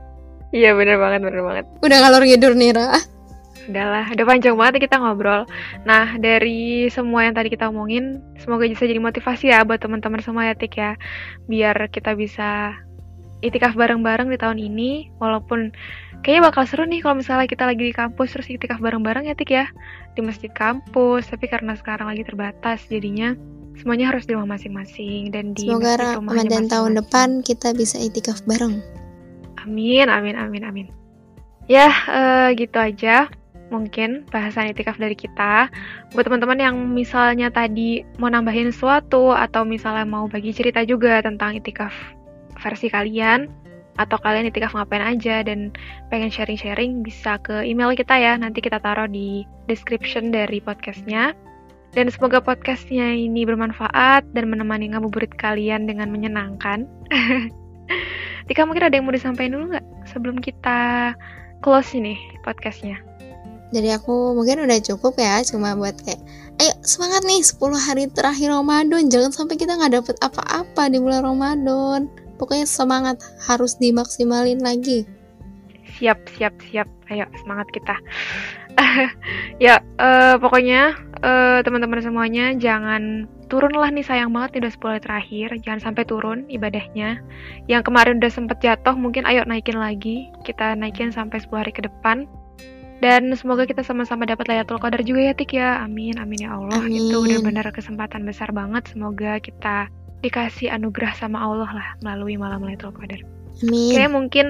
Iya 0.54 0.70
bener 0.78 1.02
banget, 1.02 1.20
bener 1.26 1.42
banget. 1.42 1.64
Udah 1.82 1.98
ngalor 1.98 2.22
ngidur 2.22 2.54
nih 2.54 2.70
Ra. 2.70 2.94
Udahlah, 3.64 4.06
udah 4.12 4.26
panjang 4.28 4.54
banget 4.54 4.86
kita 4.86 5.00
ngobrol. 5.00 5.48
Nah, 5.82 6.14
dari 6.20 6.86
semua 6.92 7.26
yang 7.26 7.34
tadi 7.34 7.48
kita 7.50 7.72
omongin, 7.72 8.20
semoga 8.38 8.68
bisa 8.68 8.84
jadi 8.84 9.00
motivasi 9.00 9.50
ya 9.50 9.64
buat 9.64 9.80
teman-teman 9.80 10.20
semua 10.22 10.46
ya 10.46 10.54
Tik 10.54 10.74
ya. 10.78 10.94
Biar 11.50 11.74
kita 11.90 12.12
bisa 12.14 12.76
itikaf 13.40 13.74
bareng-bareng 13.74 14.30
di 14.30 14.38
tahun 14.38 14.60
ini, 14.60 15.16
walaupun 15.16 15.72
kayaknya 16.24 16.48
bakal 16.48 16.64
seru 16.64 16.88
nih 16.88 17.04
kalau 17.04 17.20
misalnya 17.20 17.44
kita 17.44 17.68
lagi 17.68 17.84
di 17.84 17.94
kampus 17.94 18.32
terus 18.32 18.48
itikaf 18.48 18.80
bareng-bareng 18.80 19.28
ya 19.28 19.36
Tik 19.36 19.50
ya. 19.52 19.68
Di 20.16 20.24
masjid 20.24 20.48
kampus, 20.48 21.28
tapi 21.28 21.52
karena 21.52 21.76
sekarang 21.76 22.08
lagi 22.08 22.24
terbatas, 22.24 22.88
jadinya 22.88 23.36
semuanya 23.76 24.08
harus 24.08 24.24
di 24.24 24.32
rumah 24.32 24.56
masing-masing 24.56 25.28
dan 25.28 25.52
di 25.52 25.68
Semoga 25.68 26.16
Ramadan 26.16 26.64
tahun 26.70 26.96
depan 27.04 27.44
kita 27.44 27.76
bisa 27.76 28.00
itikaf 28.00 28.40
bareng. 28.48 28.80
Amin, 29.60 30.08
amin, 30.08 30.34
amin, 30.40 30.62
amin. 30.64 30.86
Ya, 31.68 31.92
eh, 32.08 32.56
gitu 32.56 32.80
aja. 32.80 33.28
mungkin 33.72 34.28
bahasan 34.30 34.70
itikaf 34.70 35.00
dari 35.00 35.18
kita. 35.18 35.66
Buat 36.14 36.30
teman-teman 36.30 36.60
yang 36.62 36.76
misalnya 36.94 37.50
tadi 37.50 38.06
mau 38.22 38.30
nambahin 38.30 38.70
sesuatu 38.70 39.34
atau 39.34 39.66
misalnya 39.66 40.06
mau 40.06 40.30
bagi 40.30 40.54
cerita 40.54 40.86
juga 40.86 41.18
tentang 41.24 41.58
itikaf 41.58 41.90
versi 42.60 42.86
kalian 42.86 43.63
atau 43.94 44.18
kalian 44.18 44.50
itikaf 44.50 44.74
ngapain 44.74 45.02
aja 45.02 45.46
dan 45.46 45.70
pengen 46.10 46.30
sharing-sharing 46.30 47.06
bisa 47.06 47.38
ke 47.42 47.62
email 47.62 47.94
kita 47.94 48.14
ya. 48.18 48.34
Nanti 48.34 48.58
kita 48.58 48.82
taruh 48.82 49.06
di 49.06 49.46
description 49.70 50.34
dari 50.34 50.58
podcastnya. 50.58 51.34
Dan 51.94 52.10
semoga 52.10 52.42
podcastnya 52.42 53.14
ini 53.14 53.46
bermanfaat 53.46 54.26
dan 54.34 54.50
menemani 54.50 54.90
ngabuburit 54.90 55.30
kalian 55.38 55.86
dengan 55.86 56.10
menyenangkan. 56.10 56.90
Tika 58.50 58.66
mungkin 58.66 58.90
ada 58.90 58.98
yang 58.98 59.06
mau 59.06 59.14
disampaikan 59.14 59.54
dulu 59.54 59.64
nggak 59.70 59.86
sebelum 60.10 60.36
kita 60.42 61.14
close 61.62 61.94
ini 61.94 62.18
podcastnya? 62.42 62.98
Dari 63.70 63.94
aku 63.94 64.34
mungkin 64.34 64.66
udah 64.66 64.78
cukup 64.82 65.18
ya, 65.22 65.38
cuma 65.46 65.74
buat 65.78 65.94
kayak, 66.02 66.18
ayo 66.62 66.72
semangat 66.82 67.22
nih 67.26 67.42
10 67.42 67.58
hari 67.74 68.04
terakhir 68.10 68.50
Ramadan, 68.50 69.10
jangan 69.10 69.30
sampai 69.30 69.54
kita 69.58 69.78
nggak 69.78 69.94
dapet 69.98 70.16
apa-apa 70.18 70.90
di 70.90 70.98
bulan 70.98 71.22
Ramadan. 71.26 72.23
Pokoknya 72.36 72.66
semangat 72.66 73.22
harus 73.46 73.78
dimaksimalin 73.78 74.60
lagi. 74.60 75.06
Siap, 75.98 76.18
siap, 76.34 76.54
siap. 76.70 76.88
Ayo 77.12 77.28
semangat 77.44 77.70
kita. 77.70 77.94
ya, 79.64 79.78
uh, 80.02 80.34
pokoknya 80.42 80.98
uh, 81.22 81.58
teman-teman 81.62 82.02
semuanya 82.02 82.52
jangan 82.58 83.30
turunlah 83.46 83.92
nih 83.92 84.02
sayang 84.02 84.32
banget 84.34 84.58
nih 84.58 84.60
udah 84.66 84.72
10 84.72 84.88
hari 84.88 85.02
terakhir 85.04 85.48
jangan 85.62 85.80
sampai 85.90 86.02
turun 86.08 86.38
ibadahnya 86.48 87.20
yang 87.68 87.84
kemarin 87.84 88.18
udah 88.18 88.32
sempet 88.32 88.58
jatuh 88.58 88.96
mungkin 88.96 89.28
ayo 89.28 89.44
naikin 89.44 89.76
lagi 89.78 90.32
kita 90.42 90.74
naikin 90.74 91.12
sampai 91.12 91.38
10 91.38 91.52
hari 91.54 91.72
ke 91.72 91.84
depan 91.84 92.26
dan 93.04 93.28
semoga 93.36 93.68
kita 93.68 93.84
sama-sama 93.84 94.24
dapat 94.24 94.48
Laylatul 94.48 94.80
Qadar 94.80 95.04
juga 95.04 95.28
ya 95.28 95.34
Tik 95.36 95.52
ya 95.54 95.84
amin 95.84 96.16
amin 96.16 96.48
ya 96.48 96.56
Allah 96.56 96.80
amin. 96.82 97.10
itu 97.10 97.16
benar-benar 97.20 97.68
kesempatan 97.74 98.24
besar 98.24 98.48
banget 98.54 98.88
semoga 98.88 99.36
kita 99.44 99.92
dikasih 100.24 100.72
anugerah 100.72 101.12
sama 101.20 101.44
Allah 101.44 101.68
lah 101.68 101.88
melalui 102.00 102.40
malam 102.40 102.64
Laylatul 102.64 102.96
Qadar. 102.96 103.20
Amin. 103.60 103.92
Oke 103.92 104.04
mungkin 104.08 104.46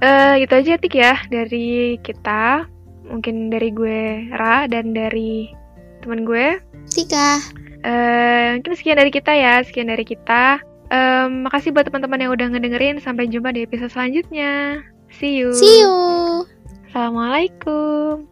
uh, 0.00 0.34
itu 0.40 0.52
aja 0.56 0.80
Tik 0.80 0.94
ya 0.96 1.14
dari 1.28 2.00
kita 2.00 2.64
mungkin 3.04 3.52
dari 3.52 3.68
gue 3.68 4.32
Ra 4.32 4.64
dan 4.64 4.96
dari 4.96 5.52
teman 6.00 6.24
gue. 6.24 6.56
Tika 6.88 7.38
uh, 7.84 8.56
mungkin 8.58 8.72
sekian 8.74 8.96
dari 8.96 9.12
kita 9.12 9.32
ya 9.36 9.60
sekian 9.60 9.92
dari 9.92 10.04
kita. 10.08 10.58
Um, 10.92 11.48
makasih 11.48 11.72
buat 11.72 11.88
teman-teman 11.88 12.20
yang 12.20 12.32
udah 12.32 12.46
ngedengerin. 12.52 13.00
Sampai 13.00 13.28
jumpa 13.28 13.52
di 13.52 13.64
episode 13.64 13.92
selanjutnya. 13.92 14.84
See 15.12 15.36
you. 15.36 15.52
See 15.52 15.84
you. 15.84 15.94
Assalamualaikum 16.90 18.30